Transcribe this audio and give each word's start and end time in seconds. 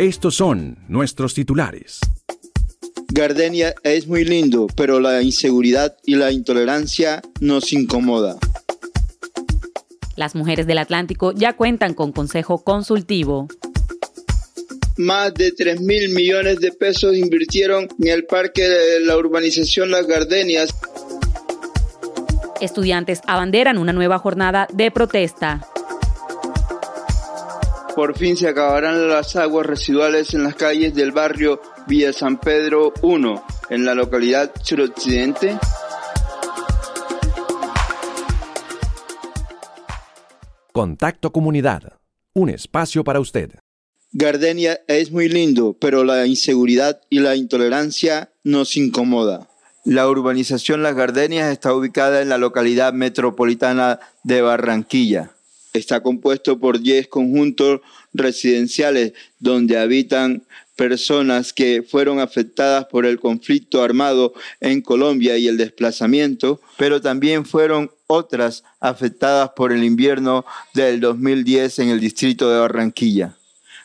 Estos 0.00 0.34
son 0.36 0.78
nuestros 0.88 1.34
titulares. 1.34 2.00
Gardenia 3.12 3.74
es 3.82 4.06
muy 4.06 4.24
lindo, 4.24 4.66
pero 4.74 4.98
la 4.98 5.20
inseguridad 5.20 5.94
y 6.06 6.14
la 6.14 6.32
intolerancia 6.32 7.20
nos 7.42 7.70
incomoda. 7.74 8.38
Las 10.16 10.34
mujeres 10.34 10.66
del 10.66 10.78
Atlántico 10.78 11.32
ya 11.32 11.52
cuentan 11.52 11.92
con 11.92 12.12
consejo 12.12 12.64
consultivo. 12.64 13.48
Más 14.96 15.34
de 15.34 15.52
3 15.52 15.82
mil 15.82 16.08
millones 16.14 16.60
de 16.60 16.72
pesos 16.72 17.14
invirtieron 17.14 17.86
en 18.00 18.08
el 18.08 18.24
parque 18.24 18.66
de 18.66 19.00
la 19.00 19.18
urbanización 19.18 19.90
Las 19.90 20.06
Gardenias. 20.06 20.70
Estudiantes 22.62 23.20
abanderan 23.26 23.76
una 23.76 23.92
nueva 23.92 24.18
jornada 24.18 24.66
de 24.72 24.90
protesta. 24.90 25.60
Por 28.00 28.16
fin 28.16 28.34
se 28.34 28.48
acabarán 28.48 29.10
las 29.10 29.36
aguas 29.36 29.66
residuales 29.66 30.32
en 30.32 30.42
las 30.42 30.54
calles 30.54 30.94
del 30.94 31.12
barrio 31.12 31.60
Villa 31.86 32.14
San 32.14 32.40
Pedro 32.40 32.94
1, 33.02 33.44
en 33.68 33.84
la 33.84 33.94
localidad 33.94 34.50
suroccidente. 34.62 35.58
Contacto 40.72 41.30
Comunidad, 41.30 41.98
un 42.32 42.48
espacio 42.48 43.04
para 43.04 43.20
usted. 43.20 43.50
Gardenia 44.12 44.80
es 44.88 45.12
muy 45.12 45.28
lindo, 45.28 45.76
pero 45.78 46.02
la 46.02 46.26
inseguridad 46.26 47.02
y 47.10 47.18
la 47.18 47.36
intolerancia 47.36 48.32
nos 48.42 48.78
incomoda. 48.78 49.46
La 49.84 50.08
urbanización 50.08 50.82
Las 50.82 50.94
Gardenias 50.94 51.52
está 51.52 51.74
ubicada 51.74 52.22
en 52.22 52.30
la 52.30 52.38
localidad 52.38 52.94
metropolitana 52.94 54.00
de 54.24 54.40
Barranquilla. 54.40 55.32
Está 55.72 56.02
compuesto 56.02 56.58
por 56.58 56.80
10 56.80 57.08
conjuntos 57.08 57.80
residenciales 58.12 59.12
donde 59.38 59.78
habitan 59.78 60.42
personas 60.80 61.52
que 61.52 61.82
fueron 61.82 62.20
afectadas 62.20 62.86
por 62.86 63.04
el 63.04 63.20
conflicto 63.20 63.82
armado 63.82 64.32
en 64.60 64.80
Colombia 64.80 65.36
y 65.36 65.46
el 65.46 65.58
desplazamiento, 65.58 66.60
pero 66.78 67.02
también 67.02 67.44
fueron 67.44 67.90
otras 68.06 68.64
afectadas 68.80 69.50
por 69.54 69.72
el 69.72 69.84
invierno 69.84 70.46
del 70.72 71.00
2010 71.00 71.80
en 71.80 71.88
el 71.90 72.00
distrito 72.00 72.50
de 72.50 72.60
Barranquilla. 72.60 73.36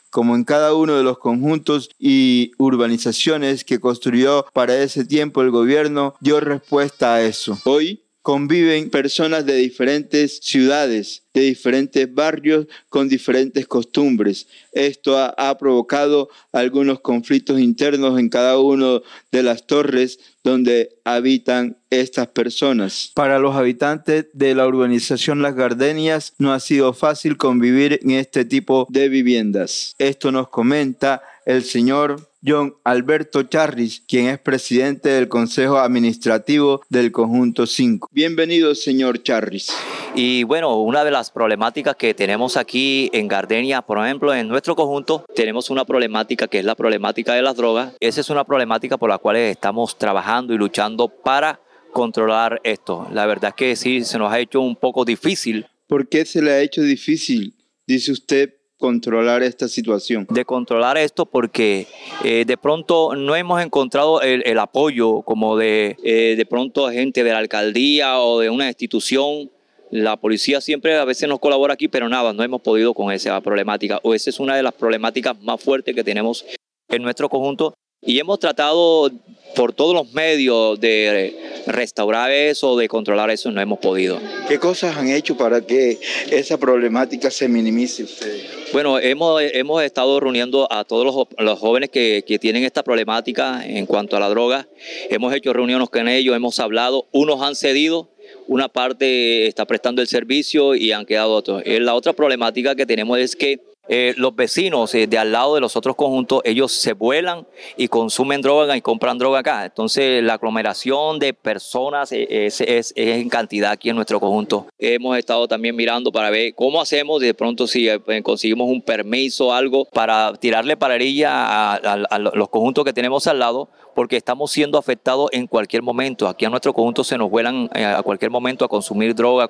Como 0.10 0.36
en 0.36 0.46
cada 0.46 0.74
uno 0.74 0.96
de 0.96 1.04
los 1.04 1.18
conjuntos 1.18 1.90
y 2.00 2.54
urbanizaciones 2.58 3.66
que 3.66 3.82
construyó 3.82 4.46
para 4.54 4.78
ese 4.82 5.04
tiempo 5.04 5.42
el 5.42 5.52
gobierno, 5.52 6.16
dio 6.22 6.40
respuesta 6.40 7.16
a 7.16 7.22
eso. 7.22 7.60
Hoy 7.66 8.05
conviven 8.26 8.90
personas 8.90 9.46
de 9.46 9.54
diferentes 9.54 10.40
ciudades, 10.42 11.22
de 11.36 11.42
diferentes 11.42 12.12
barrios, 12.12 12.66
con 12.90 13.08
diferentes 13.08 13.68
costumbres. 13.68 14.48
Esto 14.72 15.16
ha, 15.20 15.58
provocado 15.60 16.30
algunos 16.52 17.02
conflictos 17.02 17.60
internos 17.60 18.20
en 18.20 18.30
cada 18.30 18.58
uno 18.58 19.04
de 19.32 19.44
las 19.44 19.68
torres 19.68 20.18
donde 20.44 20.98
habitan 21.04 21.78
estas 21.92 22.26
personas. 22.30 23.12
Para 23.14 23.38
los 23.38 23.56
habitantes 23.56 24.26
de 24.34 24.56
la 24.56 24.66
urbanización 24.66 25.44
Las 25.44 25.54
Gardenias 25.54 26.34
no 26.40 26.52
ha 26.52 26.60
sido 26.60 26.94
fácil 26.94 27.38
convivir 27.38 28.00
en 28.02 28.10
este 28.10 28.44
tipo 28.44 28.88
de 28.90 29.08
viviendas. 29.08 29.94
Esto 30.00 30.32
nos 30.32 30.50
comenta 30.50 31.22
el 31.46 31.64
señor 31.64 32.32
John 32.46 32.76
Alberto 32.84 33.44
Charris, 33.44 34.04
quien 34.08 34.28
es 34.28 34.40
presidente 34.40 35.10
del 35.10 35.28
Consejo 35.28 35.80
Administrativo 35.80 36.82
del 36.90 37.12
Conjunto 37.12 37.66
5. 37.66 38.10
Bienvenido, 38.12 38.76
señor 38.76 39.24
Charris. 39.24 39.72
Y 40.14 40.44
bueno, 40.44 40.80
una 40.80 41.04
de 41.04 41.12
las 41.12 41.32
problemáticas 41.32 41.96
que 41.96 42.14
tenemos 42.14 42.56
aquí 42.56 43.10
en 43.14 43.28
Gardenia, 43.28 43.82
por 43.82 43.98
ejemplo, 43.98 44.34
en 44.34 44.48
nuestro 44.48 44.76
conjunto, 44.76 45.26
tenemos 45.36 45.70
una 45.70 45.86
problemática 45.86 46.48
que 46.48 46.60
es 46.60 46.66
la 46.66 46.76
problemática 46.76 47.34
de 47.34 47.42
las 47.42 47.56
drogas. 47.56 47.94
Esa 48.00 48.22
es 48.22 48.30
una 48.30 48.44
problemática 48.44 48.98
por 48.98 49.10
la 49.10 49.18
cual 49.18 49.38
estamos 49.38 49.98
trabajando 49.98 50.54
y 50.54 50.58
luchando 50.58 51.08
para 51.08 51.60
controlar 51.94 52.62
esto. 52.64 53.08
La 53.12 53.26
verdad 53.26 53.50
es 53.50 53.56
que 53.56 53.76
sí, 53.76 54.04
se 54.04 54.20
nos 54.20 54.32
ha 54.32 54.40
hecho 54.40 54.62
un 54.62 54.76
poco 54.76 55.04
difícil. 55.04 55.66
¿Por 55.88 56.08
qué 56.08 56.26
se 56.26 56.42
le 56.42 56.52
ha 56.52 56.62
hecho 56.62 56.82
difícil? 56.82 57.56
Dice 57.88 58.12
usted 58.12 58.54
controlar 58.78 59.44
esta 59.44 59.68
situación? 59.68 60.28
De 60.30 60.46
controlar 60.46 60.98
esto 60.98 61.26
porque 61.26 61.88
eh, 62.24 62.46
de 62.46 62.58
pronto 62.58 63.16
no 63.16 63.36
hemos 63.36 63.62
encontrado 63.64 64.22
el, 64.22 64.58
apoyo 64.60 65.22
como 65.22 65.58
de, 65.58 65.98
eh, 66.04 66.36
de 66.38 66.46
pronto 66.46 66.90
gente 66.90 67.24
de 67.24 67.32
la 67.32 67.40
alcaldía 67.40 68.20
o 68.20 68.40
de 68.40 68.50
una 68.50 68.68
institución. 68.68 69.52
La 69.92 70.18
policía 70.18 70.62
siempre 70.62 70.98
a 70.98 71.06
veces 71.06 71.30
nos 71.30 71.40
colabora 71.40 71.74
aquí, 71.74 71.88
pero 71.88 72.10
nada, 72.10 72.34
no 72.34 72.44
hemos 72.44 72.62
podido 72.62 72.94
con 72.94 73.12
esa 73.12 73.40
problemática. 73.42 74.00
O 74.04 74.14
esa 74.14 74.30
es 74.30 74.40
una 74.40 74.56
de 74.56 74.64
las 74.64 74.74
problemáticas 74.74 75.40
más 75.42 75.62
fuertes 75.62 75.96
que 75.96 76.04
tenemos 76.04 76.46
en 76.90 77.02
nuestro 77.02 77.30
conjunto. 77.30 77.74
Y 78.06 78.20
hemos 78.20 78.40
tratado 78.40 79.12
por 79.56 79.74
todos 79.74 79.96
los 79.96 80.14
medios 80.14 80.80
de 80.80 81.64
restaurar 81.66 82.30
eso, 82.30 82.78
de 82.78 82.88
controlar 82.88 83.32
eso, 83.32 83.50
no 83.52 83.62
hemos 83.62 83.80
podido. 83.80 84.20
¿Qué 84.48 84.60
cosas 84.60 84.98
han 84.98 85.10
hecho 85.10 85.36
para 85.36 85.62
que 85.62 85.98
esa 86.30 86.58
problemática 86.58 87.32
se 87.32 87.48
minimice 87.48 88.04
ustedes? 88.04 88.46
Bueno, 88.74 89.00
hemos, 89.00 89.42
hemos 89.42 89.82
estado 89.82 90.20
reuniendo 90.20 90.72
a 90.72 90.84
todos 90.84 91.06
los, 91.06 91.28
los 91.38 91.58
jóvenes 91.58 91.90
que, 91.90 92.24
que, 92.28 92.38
tienen 92.38 92.64
esta 92.64 92.84
problemática 92.84 93.66
en 93.66 93.86
cuanto 93.86 94.18
a 94.18 94.20
la 94.20 94.30
droga. 94.30 94.68
Hemos 95.10 95.34
hecho 95.34 95.54
reuniones 95.54 95.90
con 95.90 96.08
ellos, 96.08 96.36
hemos 96.36 96.60
hablado, 96.60 97.08
unos 97.12 97.42
han 97.42 97.56
cedido, 97.56 98.10
una 98.48 98.68
parte 98.68 99.48
está 99.48 99.66
prestando 99.66 100.02
el 100.02 100.08
servicio 100.08 100.76
y 100.76 100.92
han 100.92 101.06
quedado 101.06 101.32
otros. 101.32 101.64
Eh, 101.66 101.80
la 101.80 101.96
otra 101.96 102.14
problemática 102.14 102.76
que 102.76 102.86
tenemos 102.86 103.18
es 103.20 103.36
que 103.36 103.62
eh, 103.88 104.14
los 104.18 104.36
vecinos 104.36 104.94
eh, 104.96 105.08
de 105.08 105.18
al 105.18 105.32
lado 105.32 105.56
de 105.56 105.62
los 105.62 105.76
otros 105.76 105.96
conjuntos, 105.96 106.42
ellos 106.44 106.72
se 106.72 106.94
vuelan 106.94 107.46
y 107.78 107.88
consumen 107.88 108.42
droga 108.42 108.76
y 108.76 108.82
compran 108.82 109.18
droga 109.18 109.40
acá. 109.40 109.66
Entonces 109.66 110.24
la 110.24 110.34
aglomeración 110.34 111.20
de 111.20 111.34
personas 111.34 112.12
es, 112.12 112.62
es, 112.62 112.94
en 112.96 113.30
cantidad 113.30 113.72
aquí 113.72 113.90
en 113.90 113.96
nuestro 113.96 114.20
conjunto. 114.20 114.68
Hemos 114.80 115.18
estado 115.18 115.48
también 115.48 115.76
mirando 115.76 116.12
para 116.12 116.30
ver 116.30 116.54
cómo 116.56 116.82
hacemos 116.82 117.22
de 117.22 117.34
pronto 117.34 117.68
si 117.68 117.88
eh, 117.88 118.00
conseguimos 118.24 118.68
un 118.68 118.82
permiso 118.82 119.48
o 119.48 119.54
algo 119.54 119.86
para 119.86 120.34
tirarle 120.34 120.78
pararilla 120.78 121.76
a 121.76 122.20
los 122.20 122.50
conjuntos 122.50 122.84
que 122.86 122.94
tenemos 122.94 123.28
al 123.28 123.40
lado 123.40 123.70
porque 123.96 124.18
estamos 124.18 124.52
siendo 124.52 124.78
afectados 124.78 125.30
en 125.32 125.48
cualquier 125.48 125.82
momento. 125.82 126.28
Aquí 126.28 126.46
a 126.46 126.50
nuestro 126.50 126.74
conjunto 126.74 127.04
se 127.04 127.18
nos 127.18 127.30
vuelan 127.32 127.70
eh, 127.74 127.86
a 127.86 128.04
cualquier 128.04 128.30
momento 128.30 128.66
a 128.66 128.68
consumir 128.68 129.16
droga 129.16 129.48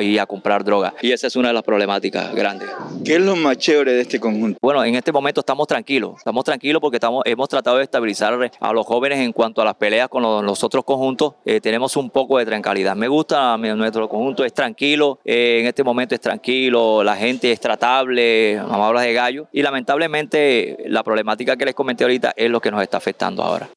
y 0.00 0.18
a 0.18 0.26
comprar 0.26 0.64
droga. 0.64 0.94
Y 1.02 1.12
esa 1.12 1.26
es 1.26 1.36
una 1.36 1.48
de 1.48 1.54
las 1.54 1.62
problemáticas 1.62 2.34
grandes. 2.34 2.68
¿Qué 3.04 3.16
es 3.16 3.20
lo 3.20 3.36
más 3.36 3.58
chévere 3.58 3.92
de 3.92 4.00
este 4.00 4.18
conjunto? 4.18 4.58
Bueno, 4.60 4.82
en 4.84 4.94
este 4.94 5.12
momento 5.12 5.40
estamos 5.40 5.68
tranquilos. 5.68 6.14
Estamos 6.18 6.44
tranquilos 6.44 6.80
porque 6.80 6.96
estamos, 6.96 7.22
hemos 7.26 7.48
tratado 7.48 7.76
de 7.76 7.84
estabilizar 7.84 8.50
a 8.58 8.72
los 8.72 8.86
jóvenes 8.86 9.18
en 9.18 9.32
cuanto 9.32 9.60
a 9.60 9.64
las 9.64 9.74
peleas 9.74 10.08
con 10.08 10.22
los, 10.22 10.64
otros 10.64 10.84
conjuntos. 10.84 11.34
Eh, 11.44 11.60
tenemos 11.60 11.96
un 11.96 12.08
poco 12.10 12.38
de 12.38 12.46
tranquilidad. 12.46 12.96
Me 12.96 13.08
gusta 13.08 13.56
nuestro 13.58 14.08
conjunto, 14.08 14.44
es 14.44 14.54
tranquilo. 14.54 15.18
Eh, 15.24 15.58
en 15.60 15.66
este 15.66 15.84
momento 15.84 16.14
es 16.14 16.20
tranquilo, 16.20 17.04
la 17.04 17.16
gente 17.16 17.52
es 17.52 17.60
tratable, 17.60 18.58
habla 18.58 19.02
de 19.02 19.12
gallo. 19.12 19.46
Y 19.52 19.62
lamentablemente 19.62 20.78
la 20.86 21.02
problemática 21.02 21.56
que 21.56 21.66
les 21.66 21.74
comenté 21.74 22.04
ahorita 22.04 22.32
es 22.36 22.50
lo 22.50 22.60
que 22.60 22.70
nos 22.70 22.82
está 22.82 22.96
afectando 22.96 23.42
ahora. 23.42 23.68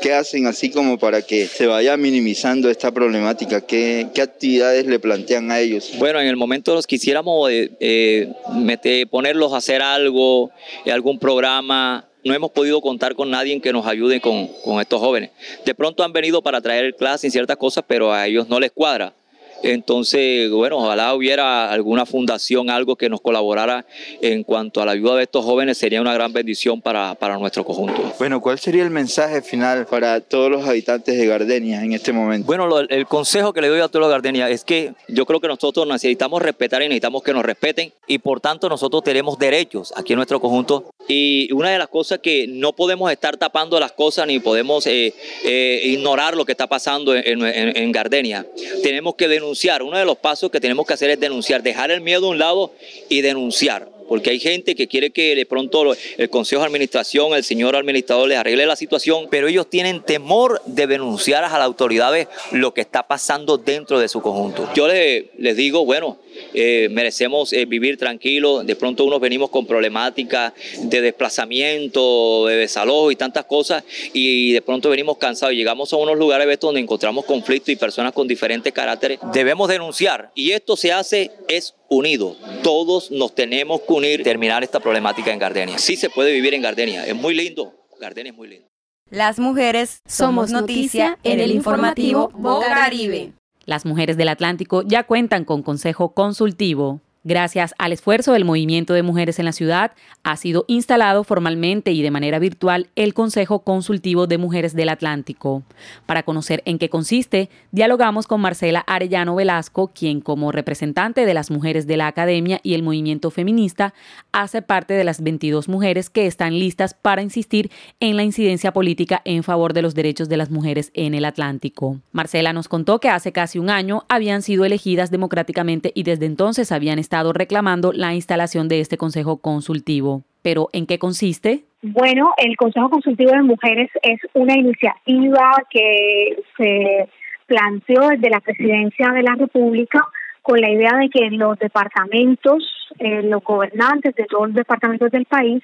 ¿Qué 0.00 0.12
hacen 0.12 0.46
así 0.46 0.70
como 0.70 0.98
para 0.98 1.22
que 1.22 1.46
se 1.46 1.66
vaya 1.66 1.96
minimizando 1.96 2.70
esta 2.70 2.90
problemática? 2.90 3.60
¿Qué, 3.60 4.08
actividades 4.20 4.86
le 4.86 4.98
plantean 4.98 5.50
a 5.50 5.60
ellos? 5.60 5.90
Bueno, 5.98 6.20
en 6.20 6.26
el 6.26 6.36
momento 6.36 6.74
los 6.74 6.86
quisiéramos 6.86 7.50
eh, 7.50 7.70
eh, 7.80 8.32
meter, 8.54 9.06
ponerlos 9.08 9.52
a 9.52 9.58
hacer 9.58 9.82
algo, 9.82 10.50
algún 10.86 11.18
programa 11.18 12.06
no 12.24 12.34
hemos 12.34 12.50
podido 12.50 12.80
contar 12.80 13.14
con 13.14 13.30
nadie 13.30 13.58
que 13.60 13.72
nos 13.72 13.86
ayude 13.86 14.20
con 14.20 14.50
estos 14.80 15.00
jóvenes. 15.00 15.30
De 15.64 15.74
pronto 15.74 16.04
han 16.04 16.12
venido 16.12 16.42
para 16.42 16.60
traer 16.60 16.94
clases 16.94 17.28
y 17.28 17.30
ciertas 17.30 17.56
cosas, 17.56 17.84
pero 17.86 18.12
a 18.12 18.26
ellos 18.26 18.48
no 18.48 18.60
les 18.60 18.70
cuadra. 18.72 19.14
Entonces, 19.62 20.50
bueno, 20.50 20.78
ojalá 20.78 21.14
hubiera 21.14 21.70
alguna 21.70 22.06
fundación, 22.06 22.70
algo 22.70 22.96
que 22.96 23.08
nos 23.08 23.20
colaborara 23.20 23.84
en 24.20 24.42
cuanto 24.42 24.80
a 24.80 24.86
la 24.86 24.92
ayuda 24.92 25.16
de 25.16 25.24
estos 25.24 25.44
jóvenes, 25.44 25.78
sería 25.78 26.00
una 26.00 26.14
gran 26.14 26.32
bendición 26.32 26.80
para, 26.80 27.14
para 27.14 27.38
nuestro 27.38 27.64
conjunto. 27.64 28.12
Bueno, 28.18 28.40
¿cuál 28.40 28.58
sería 28.58 28.82
el 28.82 28.90
mensaje 28.90 29.42
final 29.42 29.86
para 29.86 30.20
todos 30.20 30.50
los 30.50 30.66
habitantes 30.66 31.16
de 31.16 31.26
Gardenia 31.26 31.82
en 31.82 31.92
este 31.92 32.12
momento? 32.12 32.46
Bueno, 32.46 32.80
el 32.80 33.06
consejo 33.06 33.52
que 33.52 33.60
le 33.60 33.68
doy 33.68 33.80
a 33.80 33.88
todos 33.88 34.00
los 34.00 34.10
Gardenia 34.10 34.48
es 34.48 34.64
que 34.64 34.94
yo 35.08 35.26
creo 35.26 35.40
que 35.40 35.48
nosotros 35.48 35.86
necesitamos 35.86 36.42
respetar 36.42 36.82
y 36.82 36.86
necesitamos 36.86 37.22
que 37.22 37.32
nos 37.32 37.44
respeten 37.44 37.92
y 38.06 38.18
por 38.18 38.40
tanto 38.40 38.68
nosotros 38.68 39.02
tenemos 39.02 39.38
derechos 39.38 39.92
aquí 39.96 40.12
en 40.12 40.16
nuestro 40.18 40.40
conjunto 40.40 40.92
y 41.10 41.52
una 41.52 41.70
de 41.70 41.78
las 41.78 41.88
cosas 41.88 42.20
que 42.20 42.46
no 42.46 42.72
podemos 42.72 43.10
estar 43.10 43.36
tapando 43.36 43.80
las 43.80 43.90
cosas 43.92 44.28
ni 44.28 44.38
podemos 44.38 44.86
eh, 44.86 45.12
eh, 45.44 45.80
ignorar 45.84 46.36
lo 46.36 46.44
que 46.44 46.52
está 46.52 46.68
pasando 46.68 47.16
en, 47.16 47.44
en, 47.44 47.76
en 47.76 47.92
Gardenia. 47.92 48.46
Tenemos 48.82 49.16
que 49.16 49.26
denunciar 49.26 49.82
uno 49.82 49.98
de 49.98 50.04
los 50.04 50.18
pasos 50.18 50.50
que 50.50 50.60
tenemos 50.60 50.86
que 50.86 50.94
hacer 50.94 51.10
es 51.10 51.18
denunciar, 51.18 51.62
dejar 51.64 51.90
el 51.90 52.00
miedo 52.00 52.26
a 52.26 52.30
un 52.30 52.38
lado 52.38 52.72
y 53.08 53.22
denunciar 53.22 53.88
porque 54.10 54.30
hay 54.30 54.40
gente 54.40 54.74
que 54.74 54.88
quiere 54.88 55.10
que 55.10 55.36
de 55.36 55.46
pronto 55.46 55.94
el 56.18 56.28
Consejo 56.30 56.62
de 56.62 56.66
Administración, 56.66 57.32
el 57.32 57.44
señor 57.44 57.76
administrador 57.76 58.26
les 58.28 58.38
arregle 58.38 58.66
la 58.66 58.74
situación, 58.74 59.28
pero 59.30 59.46
ellos 59.46 59.70
tienen 59.70 60.02
temor 60.02 60.60
de 60.66 60.88
denunciar 60.88 61.44
a 61.44 61.48
las 61.48 61.60
autoridades 61.60 62.26
lo 62.50 62.74
que 62.74 62.80
está 62.80 63.06
pasando 63.06 63.56
dentro 63.56 64.00
de 64.00 64.08
su 64.08 64.20
conjunto. 64.20 64.68
Yo 64.74 64.88
les 64.88 65.56
digo, 65.56 65.84
bueno, 65.84 66.18
eh, 66.54 66.88
merecemos 66.90 67.52
eh, 67.52 67.64
vivir 67.64 67.96
tranquilos. 67.96 68.66
De 68.66 68.76
pronto 68.76 69.04
unos 69.04 69.20
venimos 69.20 69.50
con 69.50 69.66
problemáticas 69.66 70.52
de 70.82 71.00
desplazamiento, 71.00 72.46
de 72.46 72.56
desalojo 72.56 73.10
y 73.10 73.16
tantas 73.16 73.44
cosas, 73.44 73.84
y 74.12 74.52
de 74.52 74.62
pronto 74.62 74.90
venimos 74.90 75.18
cansados. 75.18 75.54
Llegamos 75.54 75.92
a 75.92 75.96
unos 75.96 76.18
lugares 76.18 76.58
donde 76.60 76.80
encontramos 76.80 77.24
conflictos 77.24 77.70
y 77.70 77.76
personas 77.76 78.12
con 78.12 78.26
diferentes 78.26 78.72
caracteres. 78.72 79.18
Debemos 79.32 79.68
denunciar, 79.68 80.30
y 80.34 80.52
esto 80.52 80.76
se 80.76 80.92
hace 80.92 81.30
es 81.48 81.74
unido. 81.88 82.36
Todos 82.62 83.10
nos 83.10 83.34
tenemos 83.34 83.82
que 83.82 83.92
unir, 83.92 84.22
terminar 84.22 84.62
esta 84.62 84.80
problemática 84.80 85.32
en 85.32 85.38
Gardenia. 85.38 85.78
Sí 85.78 85.96
se 85.96 86.10
puede 86.10 86.32
vivir 86.32 86.54
en 86.54 86.62
Gardenia, 86.62 87.06
es 87.06 87.14
muy 87.14 87.34
lindo. 87.34 87.74
Gardenia 88.00 88.32
es 88.32 88.36
muy 88.36 88.48
lindo. 88.48 88.66
Las 89.10 89.40
mujeres 89.40 90.02
somos 90.06 90.50
noticia 90.50 91.18
en 91.24 91.40
el 91.40 91.50
informativo 91.50 92.30
Caribe. 92.68 93.32
Las 93.66 93.84
mujeres 93.84 94.16
del 94.16 94.28
Atlántico 94.28 94.82
ya 94.82 95.04
cuentan 95.04 95.44
con 95.44 95.62
consejo 95.62 96.14
consultivo. 96.14 97.00
Gracias 97.22 97.74
al 97.76 97.92
esfuerzo 97.92 98.32
del 98.32 98.46
movimiento 98.46 98.94
de 98.94 99.02
mujeres 99.02 99.38
en 99.38 99.44
la 99.44 99.52
ciudad, 99.52 99.92
ha 100.22 100.38
sido 100.38 100.64
instalado 100.68 101.22
formalmente 101.22 101.92
y 101.92 102.00
de 102.00 102.10
manera 102.10 102.38
virtual 102.38 102.88
el 102.96 103.12
Consejo 103.12 103.58
Consultivo 103.58 104.26
de 104.26 104.38
Mujeres 104.38 104.74
del 104.74 104.88
Atlántico. 104.88 105.62
Para 106.06 106.22
conocer 106.22 106.62
en 106.64 106.78
qué 106.78 106.88
consiste, 106.88 107.50
dialogamos 107.72 108.26
con 108.26 108.40
Marcela 108.40 108.80
Arellano 108.86 109.34
Velasco, 109.34 109.88
quien 109.88 110.22
como 110.22 110.50
representante 110.50 111.26
de 111.26 111.34
las 111.34 111.50
mujeres 111.50 111.86
de 111.86 111.98
la 111.98 112.06
academia 112.06 112.58
y 112.62 112.72
el 112.72 112.82
movimiento 112.82 113.30
feminista, 113.30 113.92
hace 114.32 114.62
parte 114.62 114.94
de 114.94 115.04
las 115.04 115.22
22 115.22 115.68
mujeres 115.68 116.08
que 116.08 116.26
están 116.26 116.58
listas 116.58 116.94
para 116.94 117.20
insistir 117.20 117.70
en 118.00 118.16
la 118.16 118.22
incidencia 118.22 118.72
política 118.72 119.20
en 119.26 119.42
favor 119.42 119.74
de 119.74 119.82
los 119.82 119.94
derechos 119.94 120.30
de 120.30 120.38
las 120.38 120.50
mujeres 120.50 120.90
en 120.94 121.12
el 121.12 121.26
Atlántico. 121.26 121.98
Marcela 122.12 122.54
nos 122.54 122.68
contó 122.68 122.98
que 122.98 123.10
hace 123.10 123.30
casi 123.32 123.58
un 123.58 123.68
año 123.68 124.04
habían 124.08 124.40
sido 124.40 124.64
elegidas 124.64 125.10
democráticamente 125.10 125.92
y 125.94 126.04
desde 126.04 126.24
entonces 126.24 126.72
habían 126.72 126.98
reclamando 127.32 127.92
la 127.92 128.14
instalación 128.14 128.68
de 128.68 128.80
este 128.80 128.96
Consejo 128.96 129.38
Consultivo. 129.38 130.22
Pero, 130.42 130.68
¿en 130.72 130.86
qué 130.86 130.98
consiste? 130.98 131.64
Bueno, 131.82 132.32
el 132.36 132.56
Consejo 132.56 132.90
Consultivo 132.90 133.32
de 133.32 133.42
Mujeres 133.42 133.90
es 134.02 134.20
una 134.34 134.54
iniciativa 134.54 135.52
que 135.70 136.36
se 136.56 137.08
planteó 137.46 138.08
desde 138.08 138.30
la 138.30 138.40
Presidencia 138.40 139.10
de 139.10 139.22
la 139.22 139.34
República 139.34 140.06
con 140.42 140.60
la 140.60 140.70
idea 140.70 140.92
de 140.96 141.10
que 141.10 141.30
los 141.30 141.58
departamentos, 141.58 142.62
eh, 142.98 143.22
los 143.22 143.42
gobernantes 143.42 144.14
de 144.14 144.24
todos 144.24 144.48
los 144.48 144.54
departamentos 144.54 145.10
del 145.10 145.26
país 145.26 145.62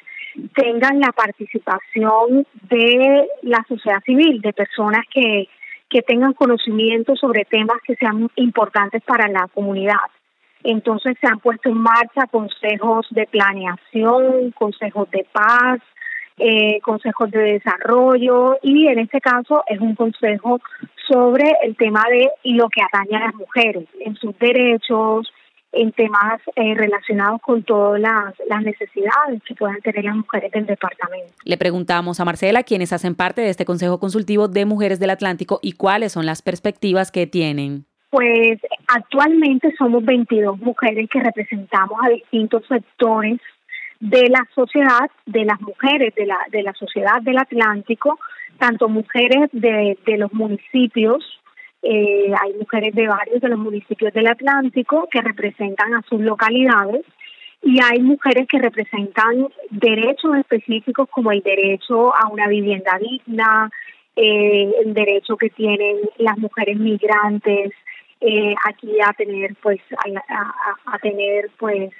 tengan 0.55 1.01
la 1.01 1.13
participación 1.13 2.47
de 2.69 3.29
la 3.43 3.65
sociedad 3.69 4.03
civil, 4.05 4.41
de 4.43 4.53
personas 4.53 5.05
que, 5.13 5.49
que 5.89 6.03
tengan 6.03 6.35
conocimiento 6.35 7.17
sobre 7.17 7.45
temas 7.45 7.79
que 7.87 7.97
sean 7.97 8.29
importantes 8.37 9.03
para 9.03 9.29
la 9.29 9.49
comunidad. 9.55 9.97
Entonces 10.67 11.17
se 11.21 11.29
han 11.29 11.39
puesto 11.39 11.69
en 11.69 11.79
marcha 11.79 12.27
consejos 12.29 13.07
de 13.11 13.27
planeación, 13.27 14.51
consejos 14.51 15.09
de 15.13 15.25
paz, 15.33 15.79
eh, 16.39 16.81
consejos 16.83 17.31
de 17.31 17.39
desarrollo 17.39 18.59
y 18.63 18.89
en 18.89 18.99
este 18.99 19.21
caso 19.21 19.63
es 19.69 19.81
un 19.81 19.95
consejo 19.95 20.61
sobre 21.09 21.45
el 21.63 21.77
tema 21.77 22.03
de 22.11 22.29
lo 22.53 22.69
que 22.69 22.83
atañe 22.83 23.17
a 23.17 23.27
las 23.27 23.35
mujeres 23.37 23.87
en 24.01 24.17
sus 24.17 24.37
derechos, 24.39 25.33
en 25.71 25.93
temas 25.93 26.41
eh, 26.57 26.75
relacionados 26.75 27.41
con 27.43 27.63
todas 27.63 28.01
las, 28.01 28.35
las, 28.49 28.63
necesidades 28.63 29.43
que 29.47 29.55
puedan 29.55 29.81
tener 29.83 30.05
las 30.05 30.17
mujeres 30.17 30.51
del 30.51 30.67
departamento. 30.67 31.33
Le 31.45 31.57
preguntamos 31.57 32.19
a 32.19 32.25
Marcela 32.25 32.65
quiénes 32.65 32.93
hacen 32.93 33.15
parte 33.15 33.41
de 33.41 33.51
este 33.51 33.65
Consejo 33.65 34.01
Consultivo 34.01 34.49
de 34.49 34.65
Mujeres 34.65 34.99
del 34.99 35.11
Atlántico 35.11 35.61
y 35.63 35.73
cuáles 35.73 36.13
son 36.13 36.27
las 36.27 36.43
perspectivas 36.43 37.13
que 37.13 37.29
tienen. 37.29 37.87
Pues 38.11 38.61
actualmente 38.87 39.75
somos 39.77 40.05
22 40.05 40.59
mujeres 40.59 41.09
que 41.11 41.21
representamos 41.21 41.99
a 42.03 42.11
distintos 42.11 42.65
sectores 42.67 43.41
de 44.01 44.29
la 44.29 44.47
sociedad, 44.55 45.11
de 45.27 45.45
las 45.45 45.61
mujeres 45.61 46.15
de 46.15 46.27
la, 46.27 46.39
de 46.51 46.63
la 46.63 46.73
sociedad 46.75 47.21
del 47.23 47.39
Atlántico, 47.39 48.19
tanto 48.59 48.89
mujeres 48.89 49.49
de, 49.53 49.99
de 50.07 50.19
los 50.19 50.33
municipios, 50.33 51.25
eh, 51.83 52.33
hay 52.43 52.53
mujeres 52.55 52.95
de 52.95 53.07
varios 53.07 53.41
de 53.41 53.49
los 53.49 53.59
municipios 53.59 54.13
del 54.13 54.27
Atlántico 54.27 55.09
que 55.11 55.21
representan 55.21 55.95
a 55.95 56.03
sus 56.09 56.21
localidades 56.21 57.05
y 57.63 57.79
hay 57.83 58.01
mujeres 58.01 58.47
que 58.49 58.59
representan 58.59 59.49
derechos 59.71 60.37
específicos 60.37 61.09
como 61.11 61.33
el 61.33 61.43
derecho 61.43 62.15
a 62.15 62.29
una 62.29 62.49
vivienda 62.49 62.99
digna, 62.99 63.71
eh, 64.17 64.73
el 64.85 64.95
derecho 64.95 65.37
que 65.37 65.51
tienen 65.51 65.99
las 66.19 66.37
mujeres 66.39 66.77
migrantes 66.77 67.73
eh, 68.21 68.55
aquí 68.65 68.99
a 69.01 69.13
tener 69.13 69.55
pues 69.63 69.81
a, 69.93 70.93
a, 70.95 70.99
tener 70.99 71.51
pues 71.59 71.93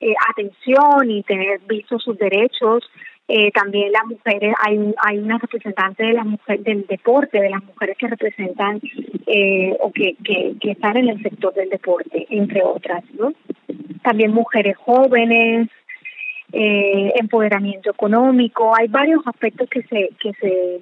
eh, 0.00 0.14
atención 0.30 1.10
y 1.10 1.22
tener 1.22 1.60
visto 1.66 1.98
sus 1.98 2.16
derechos. 2.18 2.84
Eh, 3.28 3.50
también 3.50 3.90
las 3.90 4.06
mujeres 4.06 4.54
hay 4.64 4.94
hay 5.04 5.18
una 5.18 5.38
representante 5.38 6.04
de 6.04 6.12
las 6.12 6.24
mujeres 6.24 6.64
del 6.64 6.86
deporte 6.86 7.40
de 7.40 7.50
las 7.50 7.64
mujeres 7.64 7.96
que 7.98 8.06
representan 8.06 8.80
eh, 9.26 9.76
o 9.80 9.90
que, 9.90 10.14
que, 10.22 10.54
que 10.60 10.70
están 10.70 10.96
en 10.96 11.08
el 11.08 11.20
sector 11.20 11.52
del 11.54 11.68
deporte 11.68 12.24
entre 12.30 12.62
otras 12.62 13.02
no 13.18 13.32
también 14.04 14.32
mujeres 14.32 14.76
jóvenes 14.76 15.68
eh, 16.52 17.12
empoderamiento 17.16 17.90
económico. 17.90 18.72
Hay 18.76 18.86
varios 18.86 19.26
aspectos 19.26 19.68
que 19.68 19.82
se 19.82 20.10
que 20.20 20.32
se 20.34 20.80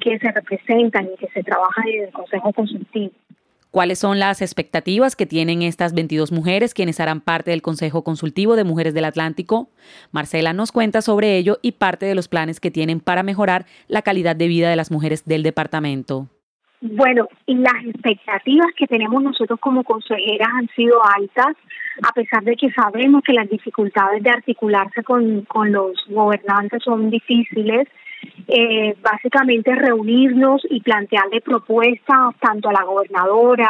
que 0.00 0.18
se 0.18 0.32
representan 0.32 1.10
y 1.12 1.16
que 1.18 1.28
se 1.28 1.42
trabajan 1.42 1.86
en 1.88 2.04
el 2.04 2.12
Consejo 2.12 2.50
Consultivo 2.54 3.12
¿Cuáles 3.72 4.00
son 4.00 4.18
las 4.18 4.42
expectativas 4.42 5.16
que 5.16 5.24
tienen 5.24 5.62
estas 5.62 5.94
22 5.94 6.30
mujeres 6.30 6.74
quienes 6.74 7.00
harán 7.00 7.22
parte 7.22 7.52
del 7.52 7.62
Consejo 7.62 8.04
Consultivo 8.04 8.54
de 8.54 8.64
Mujeres 8.64 8.92
del 8.92 9.06
Atlántico? 9.06 9.70
Marcela 10.10 10.52
nos 10.52 10.72
cuenta 10.72 11.00
sobre 11.00 11.38
ello 11.38 11.56
y 11.62 11.72
parte 11.72 12.04
de 12.04 12.14
los 12.14 12.28
planes 12.28 12.60
que 12.60 12.70
tienen 12.70 13.00
para 13.00 13.22
mejorar 13.22 13.64
la 13.88 14.02
calidad 14.02 14.36
de 14.36 14.46
vida 14.46 14.68
de 14.68 14.76
las 14.76 14.90
mujeres 14.90 15.24
del 15.24 15.42
departamento. 15.42 16.28
Bueno, 16.82 17.28
las 17.46 17.84
expectativas 17.86 18.66
que 18.76 18.86
tenemos 18.86 19.22
nosotros 19.22 19.58
como 19.58 19.84
consejeras 19.84 20.48
han 20.54 20.68
sido 20.76 21.00
altas, 21.16 21.56
a 22.06 22.12
pesar 22.12 22.44
de 22.44 22.56
que 22.56 22.70
sabemos 22.72 23.22
que 23.24 23.32
las 23.32 23.48
dificultades 23.48 24.22
de 24.22 24.28
articularse 24.28 25.02
con, 25.02 25.46
con 25.46 25.72
los 25.72 25.92
gobernantes 26.10 26.82
son 26.82 27.08
difíciles 27.08 27.88
eh, 28.48 28.94
básicamente 29.00 29.74
reunirnos 29.74 30.62
y 30.68 30.80
plantearle 30.80 31.40
propuestas 31.40 32.34
tanto 32.40 32.68
a 32.68 32.72
la 32.72 32.84
gobernadora 32.84 33.68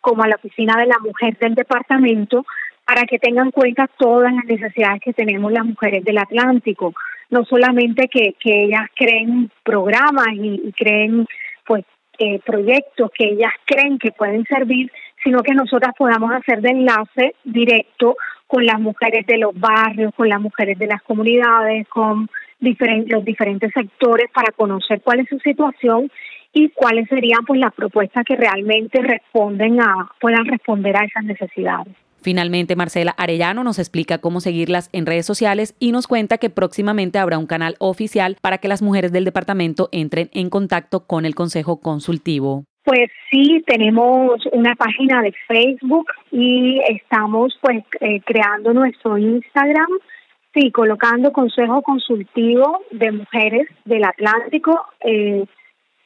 como 0.00 0.22
a 0.22 0.28
la 0.28 0.36
oficina 0.36 0.76
de 0.76 0.86
la 0.86 0.98
mujer 0.98 1.36
del 1.38 1.54
departamento 1.54 2.44
para 2.86 3.04
que 3.04 3.18
tengan 3.18 3.46
en 3.46 3.52
cuenta 3.52 3.88
todas 3.98 4.32
las 4.32 4.44
necesidades 4.44 5.00
que 5.00 5.12
tenemos 5.12 5.50
las 5.52 5.64
mujeres 5.64 6.04
del 6.04 6.18
Atlántico. 6.18 6.92
No 7.30 7.44
solamente 7.44 8.08
que, 8.08 8.34
que 8.38 8.64
ellas 8.64 8.86
creen 8.94 9.50
programas 9.62 10.28
y, 10.32 10.72
creen 10.76 11.26
pues 11.66 11.84
eh, 12.18 12.38
proyectos 12.44 13.10
que 13.16 13.30
ellas 13.30 13.52
creen 13.64 13.98
que 13.98 14.12
pueden 14.12 14.44
servir, 14.44 14.92
sino 15.22 15.42
que 15.42 15.54
nosotras 15.54 15.94
podamos 15.96 16.30
hacer 16.32 16.60
de 16.60 16.70
enlace 16.70 17.34
directo 17.44 18.16
con 18.46 18.66
las 18.66 18.78
mujeres 18.78 19.26
de 19.26 19.38
los 19.38 19.58
barrios, 19.58 20.14
con 20.14 20.28
las 20.28 20.40
mujeres 20.40 20.78
de 20.78 20.86
las 20.86 21.02
comunidades, 21.02 21.88
con 21.88 22.28
los 22.60 23.24
diferentes 23.24 23.70
sectores 23.72 24.30
para 24.32 24.52
conocer 24.52 25.00
cuál 25.02 25.20
es 25.20 25.28
su 25.28 25.38
situación 25.38 26.10
y 26.52 26.70
cuáles 26.70 27.08
serían 27.08 27.44
pues 27.46 27.60
las 27.60 27.74
propuestas 27.74 28.24
que 28.24 28.36
realmente 28.36 29.02
responden 29.02 29.80
a 29.80 30.10
puedan 30.20 30.46
responder 30.46 30.96
a 30.96 31.04
esas 31.04 31.24
necesidades. 31.24 31.94
Finalmente, 32.24 32.74
Marcela 32.74 33.14
Arellano 33.18 33.64
nos 33.64 33.78
explica 33.78 34.16
cómo 34.16 34.40
seguirlas 34.40 34.88
en 34.94 35.04
redes 35.04 35.26
sociales 35.26 35.76
y 35.78 35.92
nos 35.92 36.06
cuenta 36.06 36.38
que 36.38 36.48
próximamente 36.48 37.18
habrá 37.18 37.36
un 37.36 37.46
canal 37.46 37.76
oficial 37.80 38.38
para 38.40 38.56
que 38.58 38.68
las 38.68 38.80
mujeres 38.80 39.12
del 39.12 39.26
departamento 39.26 39.90
entren 39.92 40.30
en 40.32 40.48
contacto 40.48 41.06
con 41.06 41.26
el 41.26 41.34
Consejo 41.34 41.82
Consultivo. 41.82 42.64
Pues 42.84 43.10
sí, 43.30 43.62
tenemos 43.66 44.40
una 44.52 44.74
página 44.74 45.20
de 45.20 45.34
Facebook 45.46 46.06
y 46.32 46.80
estamos 46.88 47.58
pues 47.60 47.82
eh, 48.00 48.20
creando 48.24 48.72
nuestro 48.72 49.18
Instagram, 49.18 49.88
sí, 50.54 50.70
colocando 50.70 51.32
Consejo 51.32 51.82
Consultivo 51.82 52.82
de 52.90 53.12
Mujeres 53.12 53.68
del 53.84 54.04
Atlántico, 54.04 54.86
eh, 55.00 55.44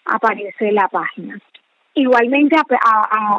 aparece 0.07 0.73
la 0.73 0.89
página. 0.89 1.39
Igualmente 1.95 2.57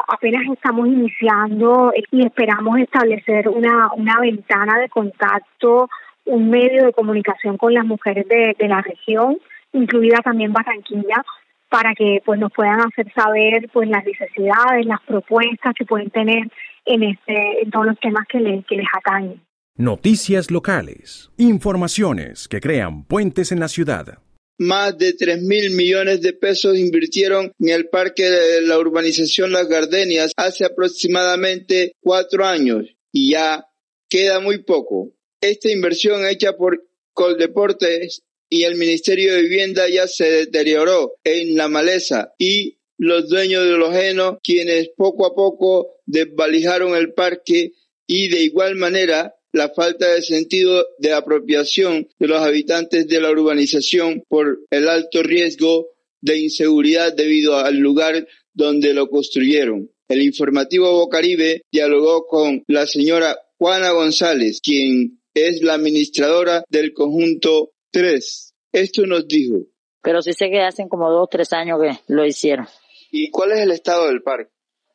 apenas 0.07 0.43
estamos 0.51 0.87
iniciando 0.87 1.93
y 2.11 2.25
esperamos 2.25 2.79
establecer 2.79 3.47
una, 3.47 3.93
una 3.93 4.19
ventana 4.19 4.77
de 4.79 4.89
contacto, 4.89 5.89
un 6.25 6.49
medio 6.49 6.85
de 6.85 6.93
comunicación 6.93 7.57
con 7.57 7.73
las 7.73 7.85
mujeres 7.85 8.27
de, 8.27 8.67
la 8.67 8.81
región, 8.81 9.37
incluida 9.71 10.17
también 10.17 10.51
Barranquilla, 10.51 11.23
para 11.69 11.93
que 11.95 12.21
pues 12.25 12.39
nos 12.39 12.51
puedan 12.51 12.81
hacer 12.81 13.11
saber 13.13 13.69
pues 13.71 13.87
las 13.87 14.03
necesidades, 14.03 14.85
las 14.85 15.01
propuestas 15.03 15.73
que 15.73 15.85
pueden 15.85 16.09
tener 16.09 16.49
en 16.85 17.03
este 17.03 17.63
en 17.63 17.71
todos 17.71 17.85
los 17.85 17.99
temas 17.99 18.27
que, 18.27 18.39
les 18.39 18.65
que 18.65 18.75
les 18.75 18.87
atañen. 18.93 19.39
Noticias 19.81 20.51
locales, 20.51 21.29
informaciones 21.37 22.49
que 22.49 22.59
crean 22.59 23.05
puentes 23.05 23.53
en 23.53 23.61
la 23.61 23.69
ciudad 23.69 24.19
más 24.57 24.97
de 24.97 25.13
3 25.13 25.41
mil 25.43 25.71
millones 25.71 26.19
de 26.19 26.33
pesos 26.33 26.77
invirtieron 26.77 27.53
en 27.57 27.69
el 27.69 27.87
parque 27.87 28.29
de 28.29 28.61
la 28.63 28.77
urbanización 28.77 29.53
Las 29.53 29.69
Gardenias 29.69 30.33
hace 30.35 30.65
aproximadamente 30.65 31.93
cuatro 32.01 32.45
años 32.45 32.87
y 33.13 33.31
ya 33.31 33.69
queda 34.09 34.41
muy 34.41 34.63
poco. 34.63 35.13
Esta 35.39 35.71
inversión 35.71 36.27
hecha 36.27 36.57
por 36.57 36.85
Coldeportes 37.13 38.23
y 38.49 38.63
el 38.63 38.75
Ministerio 38.75 39.33
de 39.33 39.43
Vivienda 39.43 39.87
ya 39.87 40.07
se 40.07 40.29
deterioró 40.29 41.13
en 41.23 41.55
la 41.55 41.69
maleza 41.69 42.33
y 42.37 42.79
los 42.97 43.29
dueños 43.29 43.63
de 43.63 43.77
los 43.77 43.95
genos, 43.95 44.39
quienes 44.43 44.89
poco 44.97 45.25
a 45.25 45.33
poco 45.33 46.01
desvalijaron 46.05 46.97
el 46.97 47.13
parque 47.13 47.71
y 48.05 48.27
de 48.27 48.41
igual 48.41 48.75
manera 48.75 49.35
la 49.51 49.69
falta 49.69 50.13
de 50.13 50.21
sentido 50.21 50.85
de 50.97 51.13
apropiación 51.13 52.07
de 52.19 52.27
los 52.27 52.41
habitantes 52.41 53.07
de 53.07 53.21
la 53.21 53.31
urbanización 53.31 54.23
por 54.27 54.59
el 54.69 54.87
alto 54.87 55.23
riesgo 55.23 55.87
de 56.21 56.37
inseguridad 56.37 57.13
debido 57.13 57.57
al 57.57 57.77
lugar 57.77 58.27
donde 58.53 58.93
lo 58.93 59.09
construyeron. 59.09 59.89
El 60.07 60.21
informativo 60.21 60.91
Bocaribe 60.91 61.61
dialogó 61.71 62.25
con 62.27 62.63
la 62.67 62.85
señora 62.87 63.37
Juana 63.57 63.91
González, 63.91 64.59
quien 64.61 65.21
es 65.33 65.61
la 65.61 65.75
administradora 65.75 66.63
del 66.69 66.93
conjunto 66.93 67.71
3. 67.91 68.53
Esto 68.71 69.05
nos 69.05 69.27
dijo. 69.27 69.65
Pero 70.01 70.21
sí 70.21 70.33
sé 70.33 70.49
que 70.49 70.61
hacen 70.61 70.87
como 70.87 71.09
dos, 71.11 71.27
tres 71.29 71.53
años 71.53 71.79
que 71.81 72.13
lo 72.13 72.25
hicieron. 72.25 72.67
¿Y 73.11 73.29
cuál 73.29 73.51
es 73.51 73.59
el 73.59 73.71
estado 73.71 74.07
del 74.07 74.21
parque? 74.21 74.51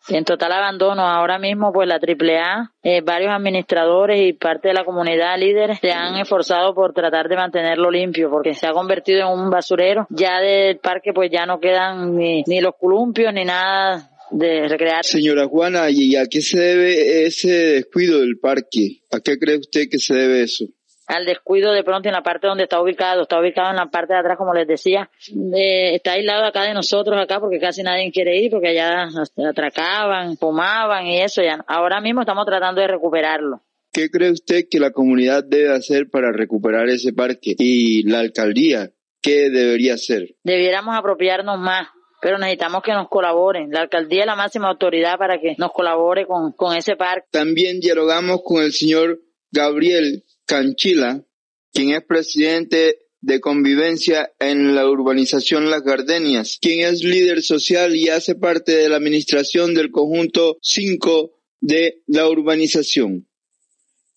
En 0.08 0.24
total 0.24 0.52
abandono, 0.52 1.02
ahora 1.02 1.38
mismo 1.38 1.72
pues 1.72 1.88
la 1.88 1.96
AAA, 1.96 2.72
eh, 2.82 3.00
varios 3.00 3.32
administradores 3.32 4.20
y 4.20 4.34
parte 4.34 4.68
de 4.68 4.74
la 4.74 4.84
comunidad 4.84 5.38
líderes 5.38 5.78
se 5.80 5.92
han 5.92 6.16
esforzado 6.16 6.74
por 6.74 6.92
tratar 6.92 7.28
de 7.28 7.36
mantenerlo 7.36 7.90
limpio 7.90 8.30
porque 8.30 8.52
se 8.52 8.66
ha 8.66 8.72
convertido 8.72 9.20
en 9.20 9.38
un 9.38 9.50
basurero. 9.50 10.06
Ya 10.10 10.40
del 10.40 10.78
parque 10.78 11.12
pues 11.14 11.30
ya 11.32 11.46
no 11.46 11.58
quedan 11.58 12.16
ni, 12.16 12.42
ni 12.46 12.60
los 12.60 12.74
columpios 12.78 13.32
ni 13.32 13.44
nada 13.44 14.10
de 14.30 14.68
recrear. 14.68 15.04
Señora 15.04 15.46
Juana, 15.46 15.86
¿y 15.90 16.16
a 16.16 16.26
qué 16.26 16.42
se 16.42 16.58
debe 16.58 17.26
ese 17.26 17.48
descuido 17.48 18.20
del 18.20 18.38
parque? 18.38 19.00
¿A 19.10 19.20
qué 19.20 19.38
cree 19.38 19.58
usted 19.58 19.88
que 19.90 19.98
se 19.98 20.14
debe 20.14 20.42
eso? 20.42 20.66
Al 21.06 21.24
descuido 21.24 21.72
de 21.72 21.84
pronto 21.84 22.08
en 22.08 22.14
la 22.14 22.22
parte 22.22 22.46
donde 22.46 22.64
está 22.64 22.80
ubicado, 22.80 23.22
está 23.22 23.38
ubicado 23.38 23.70
en 23.70 23.76
la 23.76 23.86
parte 23.86 24.14
de 24.14 24.20
atrás, 24.20 24.38
como 24.38 24.54
les 24.54 24.66
decía, 24.66 25.10
está 25.52 26.12
aislado 26.12 26.44
acá 26.44 26.62
de 26.62 26.74
nosotros 26.74 27.18
acá 27.20 27.40
porque 27.40 27.58
casi 27.58 27.82
nadie 27.82 28.10
quiere 28.12 28.36
ir 28.38 28.50
porque 28.50 28.68
allá 28.68 29.08
atracaban, 29.48 30.36
fumaban 30.36 31.06
y 31.06 31.20
eso 31.20 31.42
ya. 31.42 31.64
Ahora 31.66 32.00
mismo 32.00 32.20
estamos 32.20 32.46
tratando 32.46 32.80
de 32.80 32.88
recuperarlo. 32.88 33.60
¿Qué 33.92 34.10
cree 34.10 34.32
usted 34.32 34.64
que 34.68 34.80
la 34.80 34.90
comunidad 34.90 35.44
debe 35.44 35.72
hacer 35.72 36.10
para 36.10 36.32
recuperar 36.32 36.88
ese 36.88 37.12
parque? 37.12 37.54
Y 37.56 38.08
la 38.08 38.20
alcaldía, 38.20 38.90
¿qué 39.22 39.50
debería 39.50 39.94
hacer? 39.94 40.34
Debiéramos 40.42 40.96
apropiarnos 40.96 41.60
más, 41.60 41.86
pero 42.20 42.38
necesitamos 42.38 42.82
que 42.82 42.92
nos 42.92 43.08
colaboren. 43.08 43.70
La 43.70 43.82
alcaldía 43.82 44.22
es 44.22 44.26
la 44.26 44.34
máxima 44.34 44.68
autoridad 44.68 45.16
para 45.16 45.38
que 45.38 45.54
nos 45.58 45.70
colabore 45.70 46.26
con, 46.26 46.52
con 46.52 46.76
ese 46.76 46.96
parque. 46.96 47.28
También 47.30 47.78
dialogamos 47.78 48.40
con 48.42 48.64
el 48.64 48.72
señor 48.72 49.20
Gabriel 49.52 50.24
Canchila, 50.46 51.24
quien 51.72 51.90
es 51.90 52.04
presidente 52.04 52.98
de 53.20 53.40
convivencia 53.40 54.32
en 54.38 54.74
la 54.74 54.88
urbanización 54.88 55.70
Las 55.70 55.82
Gardenias, 55.82 56.58
quien 56.60 56.86
es 56.86 57.02
líder 57.02 57.42
social 57.42 57.96
y 57.96 58.10
hace 58.10 58.34
parte 58.34 58.76
de 58.76 58.88
la 58.88 58.96
administración 58.96 59.74
del 59.74 59.90
conjunto 59.90 60.58
5 60.60 61.32
de 61.60 62.02
la 62.06 62.28
urbanización. 62.28 63.26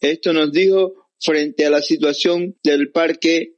Esto 0.02 0.34
nos 0.34 0.52
dijo 0.52 1.10
frente 1.20 1.66
a 1.66 1.70
la 1.70 1.82
situación 1.82 2.58
del 2.64 2.92
parque 2.92 3.58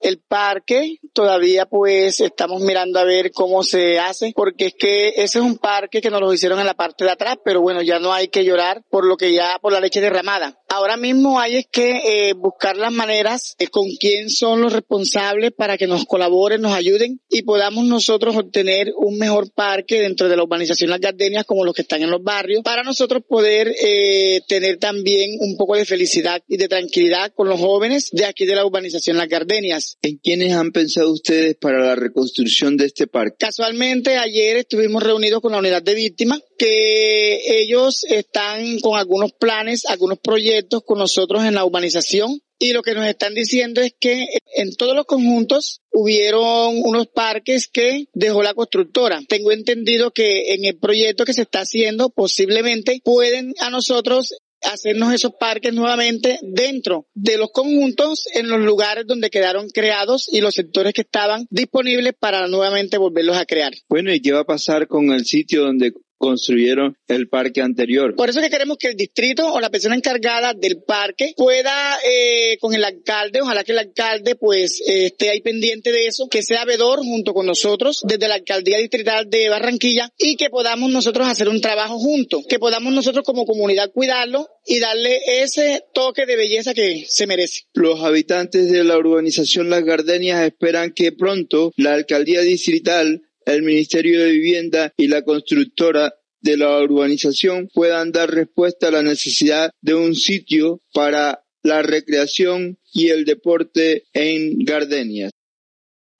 el 0.00 0.20
parque 0.20 0.98
todavía 1.14 1.66
pues 1.66 2.20
estamos 2.20 2.60
mirando 2.60 2.98
a 2.98 3.04
ver 3.04 3.32
cómo 3.32 3.62
se 3.62 3.98
hace, 3.98 4.32
porque 4.36 4.66
es 4.66 4.74
que 4.74 5.08
ese 5.08 5.38
es 5.38 5.44
un 5.44 5.56
parque 5.56 6.00
que 6.00 6.10
nos 6.10 6.20
lo 6.20 6.32
hicieron 6.32 6.60
en 6.60 6.66
la 6.66 6.74
parte 6.74 7.04
de 7.04 7.10
atrás, 7.10 7.38
pero 7.44 7.62
bueno, 7.62 7.82
ya 7.82 7.98
no 7.98 8.12
hay 8.12 8.28
que 8.28 8.44
llorar 8.44 8.84
por 8.90 9.06
lo 9.06 9.16
que 9.16 9.32
ya, 9.32 9.58
por 9.60 9.72
la 9.72 9.80
leche 9.80 10.00
derramada. 10.00 10.60
Ahora 10.68 10.96
mismo 10.96 11.38
hay 11.38 11.56
es 11.56 11.66
que 11.70 12.28
eh, 12.28 12.32
buscar 12.32 12.76
las 12.76 12.92
maneras 12.92 13.54
eh, 13.58 13.68
con 13.68 13.88
quién 14.00 14.30
son 14.30 14.60
los 14.60 14.72
responsables 14.72 15.52
para 15.52 15.78
que 15.78 15.86
nos 15.86 16.06
colaboren, 16.06 16.60
nos 16.60 16.74
ayuden 16.74 17.20
y 17.30 17.42
podamos 17.42 17.84
nosotros 17.84 18.36
obtener 18.36 18.92
un 18.96 19.16
mejor 19.16 19.52
parque 19.52 20.00
dentro 20.00 20.28
de 20.28 20.36
la 20.36 20.42
urbanización 20.42 20.90
Las 20.90 21.00
Gardenias 21.00 21.44
como 21.44 21.64
los 21.64 21.74
que 21.74 21.82
están 21.82 22.02
en 22.02 22.10
los 22.10 22.22
barrios, 22.22 22.62
para 22.64 22.82
nosotros 22.82 23.22
poder 23.28 23.72
eh, 23.80 24.40
tener 24.48 24.78
también 24.78 25.36
un 25.40 25.56
poco 25.56 25.76
de 25.76 25.84
felicidad 25.84 26.42
y 26.48 26.56
de 26.56 26.68
tranquilidad 26.68 27.32
con 27.32 27.48
los 27.48 27.60
jóvenes 27.60 28.10
de 28.10 28.24
aquí 28.24 28.44
de 28.44 28.56
la 28.56 28.66
urbanización 28.66 29.16
Las 29.16 29.28
Gardenias. 29.28 29.98
¿En 30.02 30.16
quiénes 30.16 30.52
han 30.52 30.72
pensado 30.72 31.12
ustedes 31.12 31.56
para 31.56 31.78
la 31.78 31.94
reconstrucción 31.94 32.76
de 32.76 32.86
este 32.86 33.06
parque? 33.06 33.36
Casualmente 33.38 34.16
ayer 34.16 34.56
estuvimos 34.56 35.02
reunidos 35.02 35.40
con 35.40 35.52
la 35.52 35.58
unidad 35.58 35.82
de 35.82 35.94
víctimas 35.94 36.40
que 36.58 37.60
ellos 37.60 38.04
están 38.04 38.80
con 38.80 38.98
algunos 38.98 39.32
planes, 39.32 39.86
algunos 39.86 40.18
proyectos 40.18 40.82
con 40.84 40.98
nosotros 40.98 41.44
en 41.44 41.54
la 41.54 41.64
urbanización 41.64 42.40
y 42.58 42.72
lo 42.72 42.82
que 42.82 42.94
nos 42.94 43.06
están 43.06 43.34
diciendo 43.34 43.82
es 43.82 43.94
que 43.98 44.26
en 44.54 44.74
todos 44.76 44.96
los 44.96 45.04
conjuntos 45.04 45.82
hubieron 45.92 46.80
unos 46.82 47.06
parques 47.08 47.68
que 47.68 48.06
dejó 48.14 48.42
la 48.42 48.54
constructora. 48.54 49.20
Tengo 49.28 49.52
entendido 49.52 50.10
que 50.10 50.54
en 50.54 50.64
el 50.64 50.78
proyecto 50.78 51.24
que 51.24 51.34
se 51.34 51.42
está 51.42 51.60
haciendo 51.60 52.08
posiblemente 52.08 53.00
pueden 53.04 53.54
a 53.60 53.68
nosotros 53.68 54.36
hacernos 54.62 55.12
esos 55.12 55.32
parques 55.38 55.74
nuevamente 55.74 56.38
dentro 56.42 57.06
de 57.14 57.36
los 57.36 57.50
conjuntos 57.50 58.26
en 58.32 58.48
los 58.48 58.60
lugares 58.60 59.06
donde 59.06 59.28
quedaron 59.28 59.68
creados 59.68 60.28
y 60.32 60.40
los 60.40 60.54
sectores 60.54 60.94
que 60.94 61.02
estaban 61.02 61.46
disponibles 61.50 62.14
para 62.18 62.48
nuevamente 62.48 62.96
volverlos 62.96 63.36
a 63.36 63.44
crear. 63.44 63.74
Bueno, 63.88 64.12
¿y 64.12 64.20
qué 64.20 64.32
va 64.32 64.40
a 64.40 64.44
pasar 64.44 64.88
con 64.88 65.12
el 65.12 65.26
sitio 65.26 65.62
donde 65.62 65.92
construyeron 66.18 66.96
el 67.08 67.28
parque 67.28 67.60
anterior. 67.60 68.14
Por 68.14 68.28
eso 68.28 68.40
que 68.40 68.50
queremos 68.50 68.78
que 68.78 68.88
el 68.88 68.96
distrito 68.96 69.52
o 69.52 69.60
la 69.60 69.70
persona 69.70 69.94
encargada 69.94 70.54
del 70.54 70.82
parque 70.82 71.34
pueda 71.36 71.98
eh, 72.08 72.58
con 72.60 72.74
el 72.74 72.84
alcalde, 72.84 73.40
ojalá 73.42 73.64
que 73.64 73.72
el 73.72 73.78
alcalde 73.78 74.34
pues 74.36 74.80
eh, 74.86 75.06
esté 75.06 75.30
ahí 75.30 75.40
pendiente 75.40 75.92
de 75.92 76.06
eso, 76.06 76.28
que 76.28 76.42
sea 76.42 76.64
vedor 76.64 77.00
junto 77.00 77.34
con 77.34 77.46
nosotros 77.46 78.02
desde 78.04 78.28
la 78.28 78.34
alcaldía 78.34 78.78
distrital 78.78 79.28
de 79.28 79.48
Barranquilla 79.48 80.12
y 80.18 80.36
que 80.36 80.50
podamos 80.50 80.90
nosotros 80.90 81.28
hacer 81.28 81.48
un 81.48 81.60
trabajo 81.60 81.98
juntos, 81.98 82.44
que 82.48 82.58
podamos 82.58 82.92
nosotros 82.92 83.24
como 83.24 83.46
comunidad 83.46 83.90
cuidarlo 83.92 84.48
y 84.66 84.80
darle 84.80 85.20
ese 85.42 85.84
toque 85.94 86.26
de 86.26 86.36
belleza 86.36 86.74
que 86.74 87.04
se 87.08 87.26
merece. 87.26 87.62
Los 87.74 88.02
habitantes 88.02 88.70
de 88.70 88.84
la 88.84 88.98
urbanización 88.98 89.70
Las 89.70 89.84
Gardenias 89.84 90.44
esperan 90.44 90.92
que 90.92 91.12
pronto 91.12 91.72
la 91.76 91.94
alcaldía 91.94 92.40
distrital 92.40 93.22
el 93.46 93.62
Ministerio 93.62 94.20
de 94.22 94.32
Vivienda 94.32 94.92
y 94.96 95.08
la 95.08 95.22
constructora 95.22 96.12
de 96.42 96.56
la 96.56 96.78
urbanización 96.82 97.68
puedan 97.72 98.12
dar 98.12 98.30
respuesta 98.30 98.88
a 98.88 98.90
la 98.90 99.02
necesidad 99.02 99.70
de 99.80 99.94
un 99.94 100.14
sitio 100.14 100.80
para 100.92 101.44
la 101.62 101.82
recreación 101.82 102.78
y 102.92 103.08
el 103.08 103.24
deporte 103.24 104.04
en 104.12 104.58
Gardenias. 104.64 105.30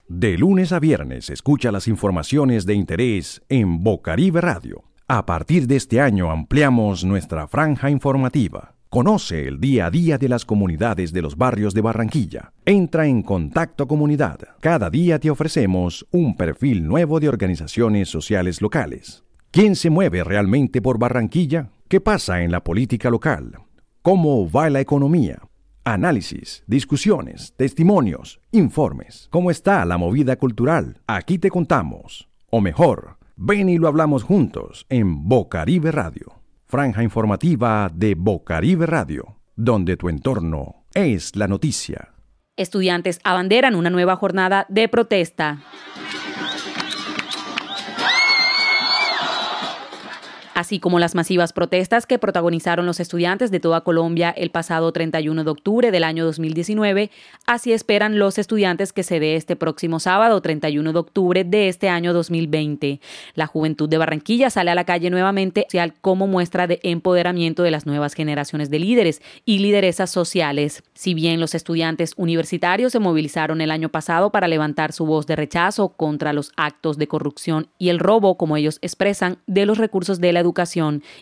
De 0.09 0.39
lunes 0.39 0.73
a 0.73 0.79
viernes 0.79 1.31
escucha 1.31 1.73
las 1.73 1.89
informaciones 1.89 2.65
de 2.65 2.75
interés 2.75 3.43
en 3.49 3.83
Bocaribe 3.83 4.41
Radio. 4.41 4.85
A 5.09 5.27
partir 5.27 5.67
de 5.67 5.77
este 5.77 6.01
año 6.01 6.31
ampliamos 6.31 7.05
nuestra 7.05 7.49
franja 7.49 7.91
informativa. 7.91 8.76
Conoce 8.89 9.47
el 9.47 9.61
día 9.61 9.87
a 9.87 9.91
día 9.91 10.19
de 10.19 10.29
las 10.29 10.45
comunidades 10.45 11.13
de 11.13 11.23
los 11.23 11.37
barrios 11.37 11.75
de 11.75 11.81
Barranquilla. 11.81 12.53
Entra 12.65 13.07
en 13.07 13.23
Contacto 13.23 13.87
Comunidad. 13.87 14.39
Cada 14.61 14.91
día 14.91 15.19
te 15.19 15.31
ofrecemos 15.31 16.07
un 16.13 16.37
perfil 16.37 16.87
nuevo 16.87 17.21
de 17.21 17.29
organizaciones 17.29 18.09
sociales 18.09 18.63
locales 18.63 19.27
¿Quién 19.57 19.75
se 19.75 19.89
mueve 19.89 20.23
realmente 20.23 20.83
por 20.83 20.99
Barranquilla? 20.99 21.71
¿Qué 21.89 21.99
pasa 21.99 22.43
en 22.43 22.53
la 22.53 22.63
política 22.63 23.09
local? 23.09 23.59
¿Cómo 24.03 24.51
va 24.51 24.69
la 24.69 24.81
economía? 24.81 25.41
Análisis, 25.83 26.63
discusiones, 26.67 27.55
testimonios, 27.57 28.43
informes. 28.53 29.29
¿Cómo 29.31 29.51
está 29.51 29.83
la 29.87 29.97
movida 29.97 30.37
cultural? 30.37 31.01
Aquí 31.07 31.39
te 31.39 31.49
contamos. 31.49 32.29
O 32.51 32.61
mejor, 32.61 33.17
ven 33.35 33.71
y 33.71 33.79
lo 33.79 33.89
hablamos 33.89 34.25
juntos 34.25 34.85
en 34.91 35.27
Bocaribe 35.27 35.91
Radio. 35.91 36.35
Franja 36.69 37.05
informativa 37.05 37.89
de 37.95 38.17
Bocaribe 38.17 38.87
Radio, 38.87 39.37
donde 39.55 39.97
tu 39.97 40.09
entorno 40.09 40.85
es 40.95 41.37
la 41.37 41.47
noticia. 41.47 42.13
Estudiantes 42.57 43.21
abanderan 43.23 43.77
una 43.77 43.89
nueva 43.89 44.17
jornada 44.17 44.67
de 44.69 44.89
protesta. 44.89 45.61
Así 50.57 50.81
como 50.81 50.99
las 50.99 51.15
masivas 51.15 51.53
protestas 51.53 52.07
que 52.07 52.19
protagonizaron 52.19 52.87
los 52.87 52.99
estudiantes 52.99 53.51
de 53.51 53.61
toda 53.61 53.83
Colombia 53.83 54.31
el 54.31 54.51
pasado 54.51 54.91
31 54.91 55.45
de 55.45 55.51
octubre 55.51 55.91
del 55.91 56.03
año 56.03 56.25
2019, 56.25 57.11
así 57.47 57.75
esperan 57.75 58.19
los 58.19 58.39
estudiantes 58.39 58.95
que 58.95 59.03
se 59.03 59.21
dé 59.21 59.37
este 59.37 59.55
próximo 59.55 60.01
sábado 60.01 60.41
31 60.41 60.95
de 60.95 60.99
octubre 60.99 61.45
de 61.45 61.69
este 61.69 61.91
año 61.91 62.15
2020. 62.15 63.01
La 63.35 63.47
juventud 63.47 63.87
de 63.87 63.99
Barranquilla 63.99 64.49
sale 64.49 64.71
a 64.71 64.75
la 64.75 64.85
calle 64.85 65.11
nuevamente 65.11 65.67
como 66.01 66.27
muestra 66.27 66.67
de 66.67 66.81
empoderamiento 66.83 67.63
de 67.63 67.71
las 67.71 67.85
nuevas 67.85 68.15
generaciones 68.15 68.71
de 68.71 68.79
líderes 68.79 69.21
y 69.45 69.59
lideresas 69.59 70.09
sociales. 70.09 70.85
Si 70.95 71.13
bien 71.13 71.39
los 71.39 71.55
estudiantes 71.55 72.15
universitarios 72.17 72.93
se 72.93 72.99
movilizaron 72.99 73.61
el 73.61 73.71
año 73.71 73.91
pasado 73.91 74.33
para 74.33 74.49
levantar 74.49 74.95
su 74.95 75.05
voz 75.05 75.27
de 75.27 75.37
rechazo 75.37 75.91
contra 75.91 76.33
los 76.33 76.53
actos 76.57 76.97
de 76.97 77.09
corrupción 77.09 77.69
y 77.77 77.91
el 77.91 77.99
robo, 77.99 78.39
como 78.39 78.57
ellos 78.57 78.79
expresan, 78.81 79.37
de 79.47 79.67
los 79.67 79.77
recursos 79.77 80.19
de 80.19 80.33
la 80.33 80.41
educación 80.41 80.46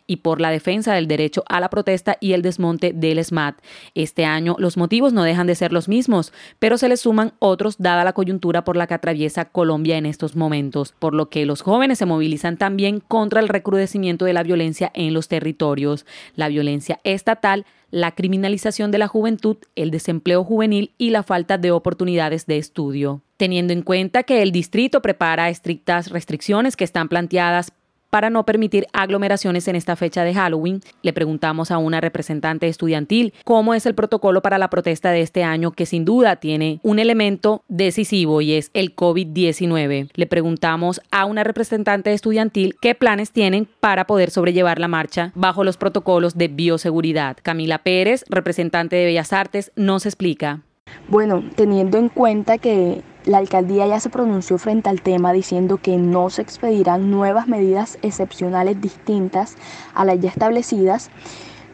y 0.07 0.17
por 0.17 0.41
la 0.41 0.51
defensa 0.51 0.95
del 0.95 1.09
derecho 1.09 1.45
a 1.49 1.61
la 1.61 1.71
protesta 1.71 2.17
y 2.21 2.33
el 2.33 2.43
desmonte 2.43 2.93
del 2.93 3.25
SMAT. 3.25 3.57
Este 3.95 4.25
año 4.25 4.57
los 4.59 4.77
motivos 4.77 5.13
no 5.13 5.23
dejan 5.23 5.47
de 5.47 5.55
ser 5.55 5.73
los 5.73 5.89
mismos, 5.89 6.33
pero 6.59 6.79
se 6.79 6.89
les 6.89 7.01
suman 7.01 7.33
otros 7.39 7.77
dada 7.79 8.05
la 8.05 8.13
coyuntura 8.13 8.65
por 8.65 8.77
la 8.77 8.87
que 8.87 8.95
atraviesa 8.95 9.47
Colombia 9.47 9.97
en 9.97 10.07
estos 10.07 10.37
momentos, 10.37 10.95
por 10.99 11.15
lo 11.15 11.29
que 11.29 11.47
los 11.47 11.63
jóvenes 11.63 11.99
se 11.99 12.07
movilizan 12.07 12.57
también 12.57 13.01
contra 13.01 13.41
el 13.41 13.49
recrudecimiento 13.49 14.25
de 14.25 14.33
la 14.33 14.43
violencia 14.43 14.91
en 14.95 15.15
los 15.15 15.29
territorios, 15.29 16.07
la 16.35 16.49
violencia 16.49 17.01
estatal, 17.05 17.65
la 17.91 18.13
criminalización 18.13 18.91
de 18.91 18.99
la 18.99 19.07
juventud, 19.07 19.57
el 19.77 19.93
desempleo 19.93 20.43
juvenil 20.43 20.91
y 20.99 21.11
la 21.11 21.23
falta 21.23 21.59
de 21.59 21.71
oportunidades 21.71 22.47
de 22.47 22.59
estudio. 22.59 23.23
Teniendo 23.37 23.73
en 23.73 23.83
cuenta 23.83 24.25
que 24.25 24.43
el 24.43 24.51
distrito 24.51 25.01
prepara 25.01 25.49
estrictas 25.49 26.11
restricciones 26.11 26.77
que 26.77 26.85
están 26.85 27.09
planteadas 27.09 27.73
para 28.15 28.31
no 28.31 28.47
permitir 28.47 28.87
aglomeraciones 28.93 29.67
en 29.67 29.75
esta 29.75 29.97
fecha 29.97 30.23
de 30.23 30.33
Halloween. 30.33 30.81
Le 31.03 31.13
preguntamos 31.13 31.73
a 31.73 31.79
una 31.79 32.01
representante 32.01 32.69
estudiantil 32.69 33.35
cómo 33.43 33.75
es 33.75 33.87
el 33.87 33.97
protocolo 33.97 34.41
para 34.41 34.57
la 34.57 34.71
protesta 34.71 35.11
de 35.11 35.21
este 35.21 35.43
año, 35.43 35.73
que 35.73 35.85
sin 35.85 36.05
duda 36.05 36.37
tiene 36.37 36.79
un 36.85 37.01
elemento 37.01 37.65
decisivo 37.67 38.41
y 38.41 38.53
es 38.53 38.71
el 38.73 38.95
COVID-19. 38.95 40.11
Le 40.15 40.27
preguntamos 40.29 41.01
a 41.11 41.25
una 41.25 41.43
representante 41.43 42.13
estudiantil 42.13 42.77
qué 42.81 42.95
planes 42.95 43.33
tienen 43.33 43.67
para 43.81 44.07
poder 44.07 44.31
sobrellevar 44.31 44.79
la 44.79 44.87
marcha 44.87 45.33
bajo 45.35 45.65
los 45.65 45.77
protocolos 45.77 46.39
de 46.39 46.47
bioseguridad. 46.47 47.37
Camila 47.43 47.79
Pérez, 47.79 48.25
representante 48.29 48.95
de 48.95 49.07
Bellas 49.07 49.33
Artes, 49.33 49.73
nos 49.75 50.07
explica. 50.07 50.61
Bueno, 51.09 51.45
teniendo 51.55 51.99
en 51.99 52.09
cuenta 52.09 52.57
que 52.57 53.03
la 53.27 53.37
alcaldía 53.37 53.87
ya 53.87 54.01
se 54.01 54.09
pronunció 54.09 54.57
frente 54.57 54.89
al 54.89 55.03
tema 55.03 55.35
diciendo 55.35 55.77
que 55.77 55.99
no 55.99 56.31
se 56.31 56.41
expedirán 56.41 57.11
nuevas 57.11 57.47
medidas 57.47 57.99
excepcionales 58.01 58.81
distintas 58.81 59.57
a 59.95 60.07
las 60.07 60.19
ya 60.21 60.31
establecidas. 60.31 61.11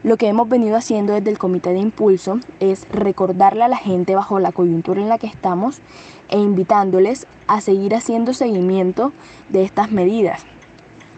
Lo 0.03 0.17
que 0.17 0.27
hemos 0.27 0.49
venido 0.49 0.75
haciendo 0.75 1.13
desde 1.13 1.29
el 1.29 1.37
Comité 1.37 1.71
de 1.71 1.79
Impulso 1.79 2.39
es 2.59 2.89
recordarle 2.89 3.63
a 3.63 3.69
la 3.69 3.77
gente 3.77 4.15
bajo 4.15 4.39
la 4.39 4.51
coyuntura 4.51 4.99
en 4.99 5.07
la 5.07 5.17
que 5.17 5.27
estamos 5.27 5.81
e 6.27 6.37
invitándoles 6.37 7.25
a 7.47 7.61
seguir 7.61 7.95
haciendo 7.95 8.33
seguimiento 8.33 9.13
de 9.47 9.63
estas 9.63 9.91
medidas, 9.91 10.45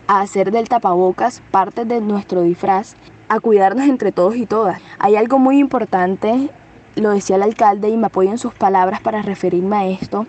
a 0.05 0.21
hacer 0.21 0.51
del 0.51 0.69
tapabocas 0.69 1.41
parte 1.49 1.83
de 1.83 1.99
nuestro 1.99 2.43
disfraz, 2.43 2.95
a 3.27 3.39
cuidarnos 3.39 3.87
entre 3.87 4.11
todos 4.11 4.35
y 4.35 4.45
todas. 4.45 4.79
Hay 4.99 5.15
algo 5.15 5.39
muy 5.39 5.57
importante 5.57 6.51
lo 6.95 7.11
decía 7.11 7.35
el 7.35 7.43
alcalde 7.43 7.89
y 7.89 7.97
me 7.97 8.07
apoyo 8.07 8.31
en 8.31 8.37
sus 8.37 8.53
palabras 8.53 9.01
para 9.01 9.21
referirme 9.21 9.75
a 9.75 9.87
esto, 9.87 10.27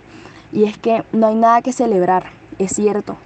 y 0.53 0.65
es 0.65 0.79
que 0.79 1.05
no 1.13 1.27
hay 1.27 1.35
nada 1.35 1.63
que 1.63 1.73
celebrar, 1.73 2.31
es 2.59 2.73
cierto. 2.73 3.17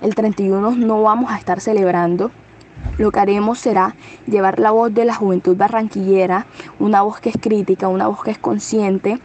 El 0.00 0.14
31 0.14 0.72
no 0.72 1.02
vamos 1.02 1.30
a 1.30 1.36
estar 1.36 1.60
celebrando. 1.60 2.30
Lo 2.98 3.10
que 3.10 3.18
haremos 3.18 3.58
será 3.58 3.96
llevar 4.26 4.60
la 4.60 4.70
voz 4.70 4.94
de 4.94 5.04
la 5.04 5.14
juventud 5.14 5.56
barranquillera, 5.56 6.46
una 6.78 7.02
voz 7.02 7.20
que 7.20 7.30
es 7.30 7.36
crítica, 7.40 7.88
una 7.88 8.06
voz 8.06 8.22
que 8.22 8.30
es 8.30 8.38
consciente 8.38 9.20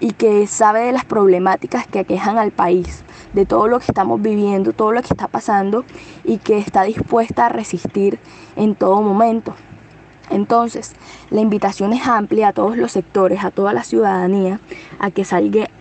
y 0.00 0.12
que 0.12 0.46
sabe 0.46 0.80
de 0.80 0.92
las 0.92 1.04
problemáticas 1.04 1.86
que 1.86 2.00
aquejan 2.00 2.38
al 2.38 2.50
país, 2.50 3.04
de 3.32 3.46
todo 3.46 3.68
lo 3.68 3.78
que 3.78 3.86
estamos 3.88 4.20
viviendo, 4.20 4.72
todo 4.72 4.92
lo 4.92 5.00
que 5.00 5.08
está 5.08 5.28
pasando 5.28 5.84
y 6.24 6.38
que 6.38 6.58
está 6.58 6.82
dispuesta 6.82 7.46
a 7.46 7.48
resistir 7.48 8.18
en 8.56 8.74
todo 8.74 9.00
momento. 9.02 9.54
Entonces, 10.30 10.94
la 11.30 11.40
invitación 11.40 11.92
es 11.92 12.06
amplia 12.06 12.48
a 12.48 12.52
todos 12.52 12.76
los 12.76 12.92
sectores, 12.92 13.44
a 13.44 13.50
toda 13.50 13.72
la 13.72 13.84
ciudadanía, 13.84 14.60
a 14.98 15.10
que, 15.10 15.24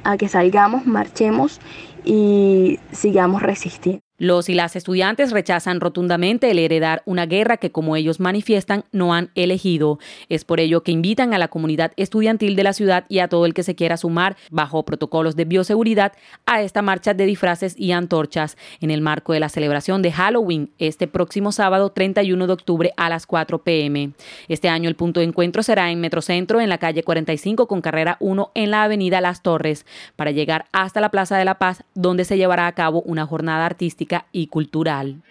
a 0.04 0.18
que 0.18 0.30
salgamos, 0.30 0.86
marchemos 0.86 1.60
y 2.04 2.80
sigamos 2.92 3.42
resistiendo. 3.42 4.07
Los 4.20 4.50
y 4.50 4.56
las 4.56 4.76
estudiantes 4.76 5.32
rechazan 5.32 5.80
rotundamente 5.80 6.50
el 6.50 6.58
heredar 6.58 7.04
una 7.06 7.28
guerra 7.28 7.58
que, 7.58 7.72
como 7.72 7.96
ellos 7.96 8.20
manifiestan, 8.20 8.84
no 8.92 9.14
han 9.14 9.30
elegido. 9.36 10.00
Es 10.28 10.44
por 10.44 10.60
ello 10.60 10.82
que 10.82 10.92
invitan 10.92 11.36
a 11.36 11.38
la 11.38 11.50
comunidad 11.50 11.92
estudiantil 11.98 12.56
de 12.56 12.64
la 12.64 12.74
ciudad 12.74 13.06
y 13.10 13.20
a 13.20 13.28
todo 13.28 13.46
el 13.46 13.54
que 13.54 13.62
se 13.62 13.76
quiera 13.76 13.96
sumar, 13.96 14.36
bajo 14.50 14.84
protocolos 14.86 15.36
de 15.36 15.46
bioseguridad, 15.46 16.14
a 16.48 16.64
esta 16.64 16.82
marcha 16.82 17.14
de 17.14 17.28
disfraces 17.28 17.80
y 17.80 17.92
antorchas 17.92 18.58
en 18.82 18.90
el 18.90 19.02
marco 19.02 19.34
de 19.34 19.40
la 19.40 19.50
celebración 19.50 20.02
de 20.02 20.12
Halloween 20.12 20.72
este 20.80 21.08
próximo 21.08 21.52
sábado 21.52 21.92
31 21.92 22.48
de 22.48 22.54
octubre 22.54 22.94
a 22.98 23.10
las 23.10 23.28
4 23.28 23.60
pm. 23.60 24.14
Este 24.48 24.68
año 24.68 24.90
el 24.90 24.96
punto 24.96 25.20
de 25.20 25.28
encuentro 25.28 25.62
será 25.62 25.92
en 25.92 26.02
Metrocentro, 26.02 26.60
en 26.60 26.70
la 26.70 26.80
calle 26.80 27.04
45 27.04 27.68
con 27.68 27.82
carrera 27.82 28.18
1 28.20 28.52
en 28.56 28.72
la 28.72 28.82
avenida 28.82 29.22
Las 29.22 29.44
Torres, 29.44 29.86
para 30.16 30.32
llegar 30.32 30.66
hasta 30.72 31.02
la 31.02 31.12
Plaza 31.12 31.38
de 31.38 31.46
la 31.46 31.60
Paz, 31.60 31.84
donde 31.94 32.26
se 32.26 32.38
llevará 32.38 32.66
a 32.66 32.72
cabo 32.72 33.04
una 33.04 33.28
jornada 33.28 33.68
artística 33.68 34.07
y 34.32 34.48
cultural. 34.48 35.22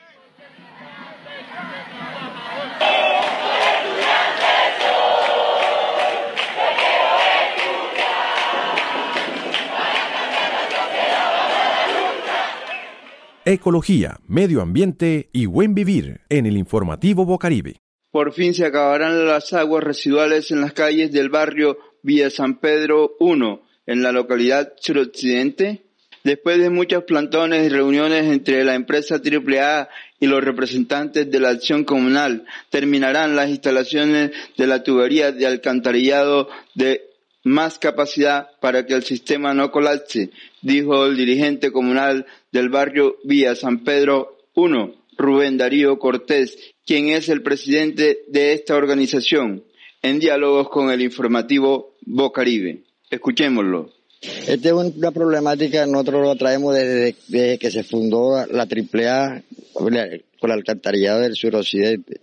Ecología, 13.49 14.19
medio 14.27 14.61
ambiente 14.61 15.29
y 15.33 15.47
buen 15.47 15.73
vivir 15.73 16.21
en 16.29 16.47
el 16.47 16.57
informativo 16.57 17.25
Bocaribe. 17.25 17.77
Por 18.11 18.33
fin 18.33 18.55
se 18.55 18.67
acabarán 18.67 19.25
las 19.25 19.53
aguas 19.53 19.85
residuales 19.85 20.51
en 20.51 20.61
las 20.61 20.73
calles 20.73 21.13
del 21.13 21.29
barrio 21.29 21.79
Villa 22.03 22.29
San 22.29 22.59
Pedro 22.59 23.13
1, 23.21 23.63
en 23.87 24.03
la 24.03 24.11
localidad 24.11 24.73
suroccidente 24.81 25.86
Después 26.27 26.59
de 26.59 26.71
muchos 26.71 27.05
plantones 27.05 27.65
y 27.65 27.69
reuniones 27.69 28.25
entre 28.25 28.65
la 28.65 28.75
empresa 28.75 29.21
AAA 29.25 29.89
y 30.19 30.27
los 30.27 30.43
representantes 30.43 31.31
de 31.31 31.39
la 31.39 31.51
acción 31.51 31.85
comunal, 31.85 32.47
terminarán 32.69 33.37
las 33.37 33.49
instalaciones 33.49 34.33
de 34.57 34.67
la 34.67 34.83
tubería 34.83 35.31
de 35.31 35.47
alcantarillado 35.47 36.49
de 36.75 37.03
más 37.45 37.79
capacidad 37.79 38.49
para 38.59 38.87
que 38.87 38.95
el 38.95 39.05
sistema 39.05 39.55
no 39.55 39.71
colapse, 39.71 40.31
dijo 40.63 41.07
el 41.07 41.17
dirigente 41.17 41.71
comunal 41.71 42.27
del 42.51 42.71
barrio 42.71 43.19
Vía 43.23 43.55
San 43.55 43.85
Pedro 43.85 44.37
I, 44.57 44.95
Rubén 45.17 45.59
Darío 45.59 46.01
Cortés, 46.01 46.59
quien 46.85 47.11
es 47.11 47.29
el 47.29 47.43
presidente 47.43 48.25
de 48.27 48.53
esta 48.53 48.75
organización, 48.75 49.63
en 50.03 50.19
diálogos 50.19 50.71
con 50.71 50.91
el 50.91 51.03
informativo 51.03 51.95
Bocaribe. 52.01 52.83
Escuchémoslo. 53.11 53.96
Esta 54.21 54.69
es 54.69 54.73
una 54.73 55.11
problemática 55.11 55.85
que 55.85 55.91
nosotros 55.91 56.23
lo 56.23 56.37
traemos 56.37 56.75
desde, 56.75 57.59
que 57.59 57.71
se 57.71 57.83
fundó 57.85 58.47
la 58.47 58.63
AAA 58.63 59.43
con 59.73 59.95
el 59.97 60.25
alcantarillado 60.41 61.21
del 61.21 61.37
suroccidente. 61.37 62.21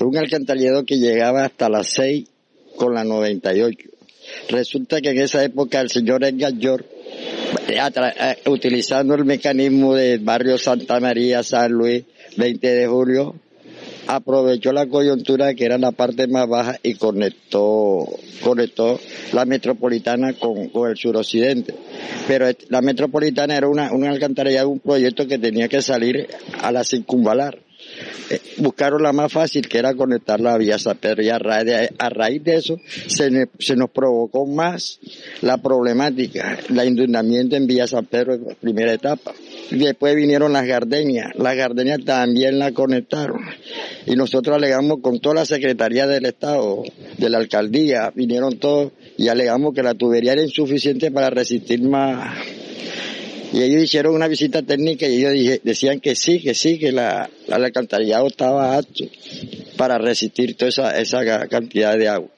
Un 0.00 0.16
alcantarillado 0.16 0.84
que 0.84 0.96
llegaba 0.96 1.44
hasta 1.44 1.68
las 1.68 1.88
6 1.88 2.26
con 2.76 2.94
la 2.94 3.04
98. 3.04 3.90
Resulta 4.48 5.00
que 5.00 5.10
en 5.10 5.20
esa 5.20 5.44
época 5.44 5.80
el 5.80 5.90
señor 5.90 6.24
Edgar 6.24 6.84
utilizando 8.46 9.14
el 9.14 9.24
mecanismo 9.24 9.94
del 9.94 10.20
barrio 10.20 10.58
Santa 10.58 10.98
María, 11.00 11.42
San 11.42 11.72
Luis, 11.72 12.04
20 12.36 12.74
de 12.74 12.86
julio, 12.86 13.34
aprovechó 14.06 14.72
la 14.72 14.86
coyuntura 14.86 15.54
que 15.54 15.64
era 15.64 15.78
la 15.78 15.92
parte 15.92 16.26
más 16.26 16.48
baja 16.48 16.78
y 16.82 16.94
conectó, 16.94 18.06
conectó 18.42 19.00
la 19.32 19.44
metropolitana 19.44 20.34
con, 20.34 20.70
el 20.88 20.96
suroccidente. 20.96 21.74
Pero 22.26 22.46
la 22.68 22.82
metropolitana 22.82 23.56
era 23.56 23.68
una, 23.68 23.92
una 23.92 24.10
alcantarilla, 24.10 24.66
un 24.66 24.80
proyecto 24.80 25.26
que 25.26 25.38
tenía 25.38 25.68
que 25.68 25.82
salir 25.82 26.28
a 26.60 26.72
la 26.72 26.84
circunvalar. 26.84 27.63
Eh, 28.30 28.40
buscaron 28.58 29.02
la 29.02 29.12
más 29.12 29.32
fácil, 29.32 29.68
que 29.68 29.78
era 29.78 29.94
conectar 29.94 30.40
la 30.40 30.56
vía 30.56 30.78
San 30.78 30.96
Pedro. 30.96 31.22
Y 31.22 31.28
a 31.28 31.38
raíz 31.38 32.44
de, 32.44 32.54
eso 32.54 32.78
se, 33.06 33.48
se, 33.58 33.76
nos 33.76 33.90
provocó 33.90 34.46
más 34.46 34.98
la 35.42 35.58
problemática, 35.58 36.58
la 36.68 36.84
inundamiento 36.84 37.56
en 37.56 37.66
Villa 37.66 37.86
San 37.86 38.06
Pedro, 38.06 38.38
primera 38.60 38.92
etapa. 38.92 39.32
Después 39.70 40.14
vinieron 40.14 40.52
las 40.52 40.66
gardenias. 40.66 41.32
Las 41.36 41.56
gardenias 41.56 42.04
también 42.04 42.58
la 42.58 42.72
conectaron. 42.72 43.40
Y 44.06 44.16
nosotros 44.16 44.56
alegamos 44.56 44.98
con 45.00 45.20
toda 45.20 45.36
la 45.36 45.44
Secretaría 45.44 46.06
del 46.06 46.26
Estado, 46.26 46.82
de 47.18 47.30
la 47.30 47.38
Alcaldía, 47.38 48.12
vinieron 48.14 48.58
todos 48.58 48.92
y 49.16 49.28
alegamos 49.28 49.74
que 49.74 49.82
la 49.82 49.94
tubería 49.94 50.32
era 50.32 50.42
insuficiente 50.42 51.10
para 51.10 51.30
resistir 51.30 51.82
más. 51.82 52.36
Y 53.54 53.62
ellos 53.62 53.84
hicieron 53.84 54.16
una 54.16 54.26
visita 54.26 54.62
técnica 54.62 55.06
y 55.06 55.24
ellos 55.24 55.60
decían 55.62 56.00
que 56.00 56.16
sí, 56.16 56.40
que 56.40 56.54
sí, 56.54 56.76
que 56.76 56.90
la, 56.90 57.30
la 57.46 57.54
alcantarillado 57.54 58.26
estaba 58.26 58.76
apto 58.76 59.04
para 59.76 59.96
resistir 59.96 60.56
toda 60.56 60.70
esa, 60.70 60.98
esa 60.98 61.46
cantidad 61.46 61.96
de 61.96 62.08
agua. 62.08 62.30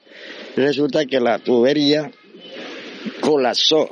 Resulta 0.55 1.07
que 1.07 1.19
la 1.19 1.39
tubería 1.39 2.11
colapsó, 3.19 3.89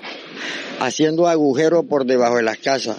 haciendo 0.80 1.28
agujeros 1.28 1.86
por 1.90 2.06
debajo 2.06 2.36
de 2.36 2.44
las 2.44 2.60
casas. 2.60 2.98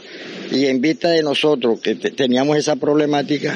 Y 0.50 0.66
en 0.66 0.80
vista 0.80 1.10
de 1.10 1.22
nosotros 1.22 1.78
que 1.78 1.94
teníamos 1.94 2.56
esa 2.56 2.74
problemática, 2.74 3.54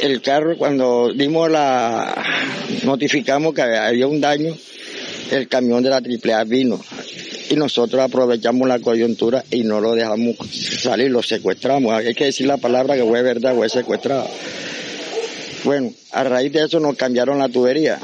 el 0.00 0.20
carro 0.22 0.58
cuando 0.58 1.12
dimos 1.14 1.48
la, 1.48 2.20
notificamos 2.82 3.54
que 3.54 3.62
había 3.62 4.08
un 4.08 4.20
daño, 4.20 4.56
el 5.30 5.46
camión 5.46 5.84
de 5.84 5.90
la 5.90 5.98
AAA 5.98 6.42
vino 6.42 6.80
y 7.52 7.56
nosotros 7.56 8.00
aprovechamos 8.00 8.66
la 8.66 8.78
coyuntura 8.78 9.44
y 9.50 9.62
no 9.62 9.78
lo 9.78 9.94
dejamos 9.94 10.36
salir, 10.80 11.10
lo 11.10 11.22
secuestramos. 11.22 11.92
Hay 11.92 12.14
que 12.14 12.24
decir 12.24 12.46
la 12.46 12.56
palabra 12.56 12.96
que 12.96 13.04
fue 13.04 13.20
verdad, 13.20 13.54
fue 13.54 13.68
secuestrado. 13.68 14.26
Bueno, 15.64 15.92
a 16.12 16.24
raíz 16.24 16.50
de 16.50 16.64
eso 16.64 16.80
nos 16.80 16.96
cambiaron 16.96 17.38
la 17.38 17.50
tubería. 17.50 17.98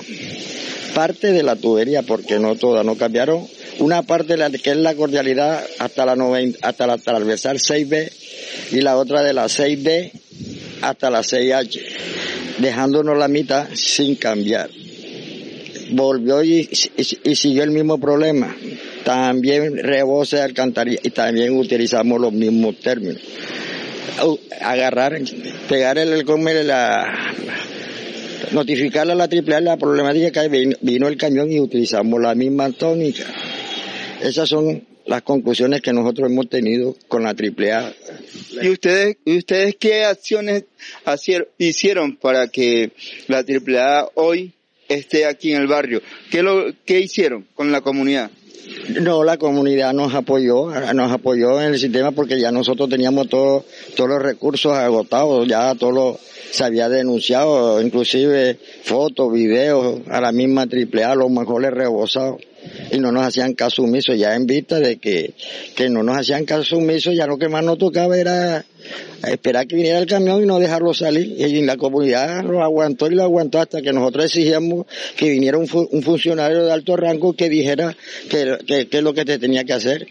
Parte 0.94 1.32
de 1.32 1.42
la 1.42 1.56
tubería, 1.56 2.02
porque 2.02 2.38
no 2.38 2.56
toda, 2.56 2.84
nos 2.84 2.98
cambiaron 2.98 3.48
una 3.78 4.02
parte 4.02 4.34
de 4.34 4.36
la 4.36 4.50
que 4.50 4.70
es 4.70 4.76
la 4.76 4.94
cordialidad 4.94 5.64
hasta 5.78 6.04
la 6.04 6.14
90, 6.14 6.66
hasta 6.66 6.86
la 6.86 6.98
transversal 6.98 7.58
6B 7.58 8.12
y 8.72 8.80
la 8.82 8.98
otra 8.98 9.22
de 9.22 9.32
la 9.32 9.46
6D 9.46 10.10
hasta 10.82 11.08
la 11.08 11.20
6H, 11.20 11.80
dejándonos 12.58 13.16
la 13.16 13.28
mitad 13.28 13.66
sin 13.74 14.16
cambiar. 14.16 14.68
Volvió 15.90 16.44
y, 16.44 16.64
siguió 17.34 17.62
el 17.62 17.70
mismo 17.70 17.98
problema. 17.98 18.54
También 19.08 19.78
rebose 19.78 20.36
de 20.36 20.42
alcantarilla 20.42 21.00
y 21.02 21.08
también 21.08 21.56
utilizamos 21.56 22.20
los 22.20 22.30
mismos 22.30 22.78
términos. 22.78 23.16
Agarrar, 24.60 25.18
pegar 25.66 25.96
el, 25.96 26.12
el 26.12 26.66
la, 26.66 27.34
notificarle 28.52 29.14
a 29.14 29.16
la 29.16 29.24
AAA 29.24 29.62
la 29.62 29.78
problemática 29.78 30.42
que 30.42 30.74
vino, 30.82 31.08
el 31.08 31.16
camión 31.16 31.50
y 31.50 31.58
utilizamos 31.58 32.20
la 32.20 32.34
misma 32.34 32.70
tónica. 32.72 33.24
Esas 34.20 34.46
son 34.46 34.86
las 35.06 35.22
conclusiones 35.22 35.80
que 35.80 35.94
nosotros 35.94 36.30
hemos 36.30 36.50
tenido 36.50 36.94
con 37.08 37.22
la 37.22 37.30
AAA. 37.30 37.94
¿Y 38.60 38.68
ustedes, 38.68 39.16
y 39.24 39.38
ustedes 39.38 39.76
qué 39.76 40.04
acciones 40.04 40.64
hicieron 41.56 42.16
para 42.16 42.48
que 42.48 42.92
la 43.26 43.38
AAA 43.38 44.10
hoy 44.16 44.52
esté 44.86 45.24
aquí 45.24 45.54
en 45.54 45.62
el 45.62 45.66
barrio? 45.66 46.02
¿Qué, 46.30 46.42
lo, 46.42 46.66
qué 46.84 47.00
hicieron 47.00 47.46
con 47.54 47.72
la 47.72 47.80
comunidad? 47.80 48.30
No, 49.00 49.24
la 49.24 49.36
comunidad 49.38 49.92
nos 49.92 50.14
apoyó, 50.14 50.66
nos 50.94 51.12
apoyó 51.12 51.60
en 51.60 51.72
el 51.72 51.78
sistema 51.78 52.10
porque 52.12 52.40
ya 52.40 52.50
nosotros 52.50 52.88
teníamos 52.88 53.28
todos 53.28 53.64
los 53.96 54.22
recursos 54.22 54.72
agotados, 54.72 55.46
ya 55.46 55.74
todo 55.74 55.90
lo, 55.90 56.18
se 56.50 56.64
había 56.64 56.88
denunciado, 56.88 57.80
inclusive 57.80 58.58
fotos, 58.82 59.32
videos 59.32 60.00
a 60.08 60.20
la 60.20 60.32
misma 60.32 60.62
AAA, 60.62 61.14
los 61.14 61.30
mejores 61.30 61.70
rebosados 61.72 62.40
y 62.90 62.98
no 62.98 63.12
nos 63.12 63.26
hacían 63.26 63.54
caso 63.54 63.82
omiso, 63.82 64.14
ya 64.14 64.34
en 64.34 64.46
vista 64.46 64.80
de 64.80 64.98
que, 64.98 65.34
que 65.74 65.88
no 65.88 66.02
nos 66.02 66.18
hacían 66.18 66.44
caso 66.44 66.76
omiso, 66.76 67.12
ya 67.12 67.26
lo 67.26 67.38
que 67.38 67.48
más 67.48 67.64
nos 67.64 67.78
tocaba 67.78 68.16
era 68.16 68.64
esperar 69.26 69.66
que 69.66 69.76
viniera 69.76 69.98
el 69.98 70.06
camión 70.06 70.42
y 70.42 70.46
no 70.46 70.58
dejarlo 70.58 70.94
salir. 70.94 71.34
Y 71.38 71.62
la 71.62 71.76
comunidad 71.76 72.44
lo 72.44 72.62
aguantó 72.62 73.06
y 73.08 73.14
lo 73.14 73.22
aguantó 73.22 73.60
hasta 73.60 73.82
que 73.82 73.92
nosotros 73.92 74.26
exigíamos 74.26 74.86
que 75.16 75.28
viniera 75.30 75.58
un, 75.58 75.68
funcionario 75.68 76.64
de 76.64 76.72
alto 76.72 76.96
rango 76.96 77.34
que 77.34 77.48
dijera 77.48 77.96
qué 78.28 78.58
que, 78.66 78.98
es 78.98 79.02
lo 79.02 79.14
que 79.14 79.24
te 79.24 79.38
tenía 79.38 79.64
que 79.64 79.72
hacer. 79.72 80.06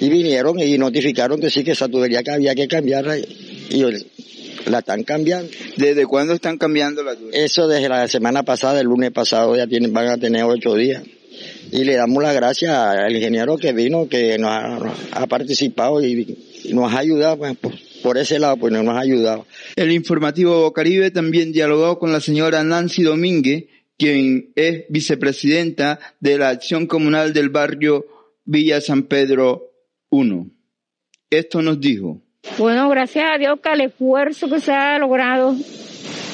Y 0.00 0.08
vinieron 0.08 0.58
y 0.60 0.78
notificaron 0.78 1.40
que 1.40 1.50
sí, 1.50 1.64
que 1.64 1.72
esa 1.72 1.88
tubería 1.88 2.22
que 2.22 2.30
había 2.30 2.54
que 2.54 2.68
cambiarla. 2.68 3.18
Y, 3.18 3.84
la 4.66 4.78
están 4.78 5.02
cambiando. 5.02 5.50
¿Desde 5.76 6.06
cuándo 6.06 6.32
están 6.32 6.56
cambiando 6.56 7.02
la 7.02 7.14
tubería? 7.14 7.44
Eso 7.44 7.68
desde 7.68 7.86
la 7.86 8.08
semana 8.08 8.44
pasada, 8.44 8.80
el 8.80 8.86
lunes 8.86 9.10
pasado, 9.10 9.54
ya 9.54 9.66
tienen, 9.66 9.92
van 9.92 10.08
a 10.08 10.16
tener 10.16 10.44
ocho 10.44 10.74
días 10.74 11.02
y 11.74 11.82
le 11.82 11.96
damos 11.96 12.22
las 12.22 12.36
gracias 12.36 12.72
al 12.72 13.16
ingeniero 13.16 13.56
que 13.56 13.72
vino, 13.72 14.08
que 14.08 14.38
nos 14.38 14.52
ha, 15.10 15.26
participado 15.26 16.00
y 16.00 16.38
nos 16.72 16.92
ha 16.92 17.00
ayudado, 17.00 17.38
pues, 17.38 17.56
por, 18.00 18.16
ese 18.16 18.38
lado, 18.38 18.56
pues 18.58 18.72
nos 18.72 18.86
ha 18.86 19.00
ayudado. 19.00 19.44
El 19.74 19.90
informativo 19.90 20.72
Caribe 20.72 21.10
también 21.10 21.50
dialogó 21.50 21.98
con 21.98 22.12
la 22.12 22.20
señora 22.20 22.62
Nancy 22.62 23.02
Domínguez, 23.02 23.64
quien 23.98 24.52
es 24.54 24.84
vicepresidenta 24.88 25.98
de 26.20 26.38
la 26.38 26.50
Acción 26.50 26.86
Comunal 26.86 27.32
del 27.32 27.48
barrio 27.48 28.06
Villa 28.44 28.80
San 28.80 29.02
Pedro 29.02 29.72
I. 30.12 30.52
Esto 31.28 31.60
nos 31.60 31.80
dijo. 31.80 32.22
Bueno, 32.56 32.88
gracias 32.88 33.24
a 33.34 33.36
Dios 33.36 33.58
que 33.60 33.72
el 33.72 33.80
esfuerzo 33.80 34.48
que 34.48 34.60
se 34.60 34.70
ha 34.70 34.96
logrado 35.00 35.56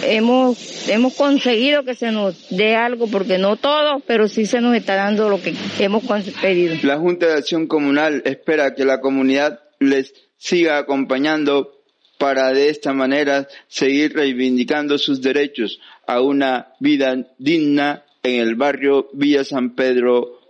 hemos, 0.05 0.89
hemos 0.89 1.15
conseguido 1.15 1.85
que 1.85 1.95
se 1.95 2.11
nos 2.11 2.49
dé 2.51 2.77
algo, 2.77 3.07
porque 3.07 3.39
no 3.39 3.57
todo, 3.57 4.01
pero 4.07 4.29
sí 4.29 4.47
se 4.47 4.61
nos 4.61 4.77
está 4.77 4.95
dando 4.95 5.29
lo 5.29 5.41
que 5.41 5.55
hemos 5.79 6.05
pedido. 6.41 6.77
La 6.83 6.99
Junta 6.99 7.27
de 7.27 7.35
Acción 7.35 7.67
Comunal 7.67 8.23
espera 8.25 8.75
que 8.75 8.85
la 8.85 9.01
comunidad 9.01 9.61
les 9.79 10.15
siga 10.37 10.79
acompañando 10.79 11.81
para 12.19 12.53
de 12.53 12.69
esta 12.69 12.93
manera 12.93 13.49
seguir 13.69 14.15
reivindicando 14.15 14.99
sus 14.99 15.23
derechos 15.23 15.81
a 16.07 16.21
una 16.21 16.75
vida 16.79 17.17
digna 17.39 18.05
en 18.23 18.41
el 18.41 18.55
barrio 18.57 19.09
Villa 19.15 19.45
San 19.45 19.75
Pedro, 19.75 20.41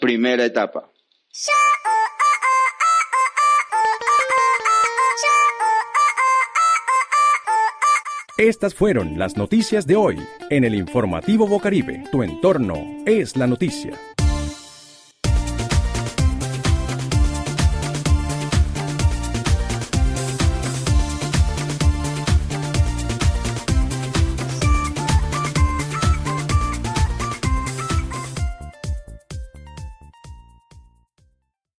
primera 0.00 0.44
etapa. 0.44 0.90
Estas 8.38 8.72
fueron 8.72 9.18
las 9.18 9.36
noticias 9.36 9.84
de 9.84 9.96
hoy 9.96 10.16
en 10.48 10.62
el 10.62 10.76
informativo 10.76 11.48
Bocaribe. 11.48 12.04
Tu 12.12 12.22
entorno 12.22 12.76
es 13.04 13.36
la 13.36 13.48
noticia. 13.48 13.98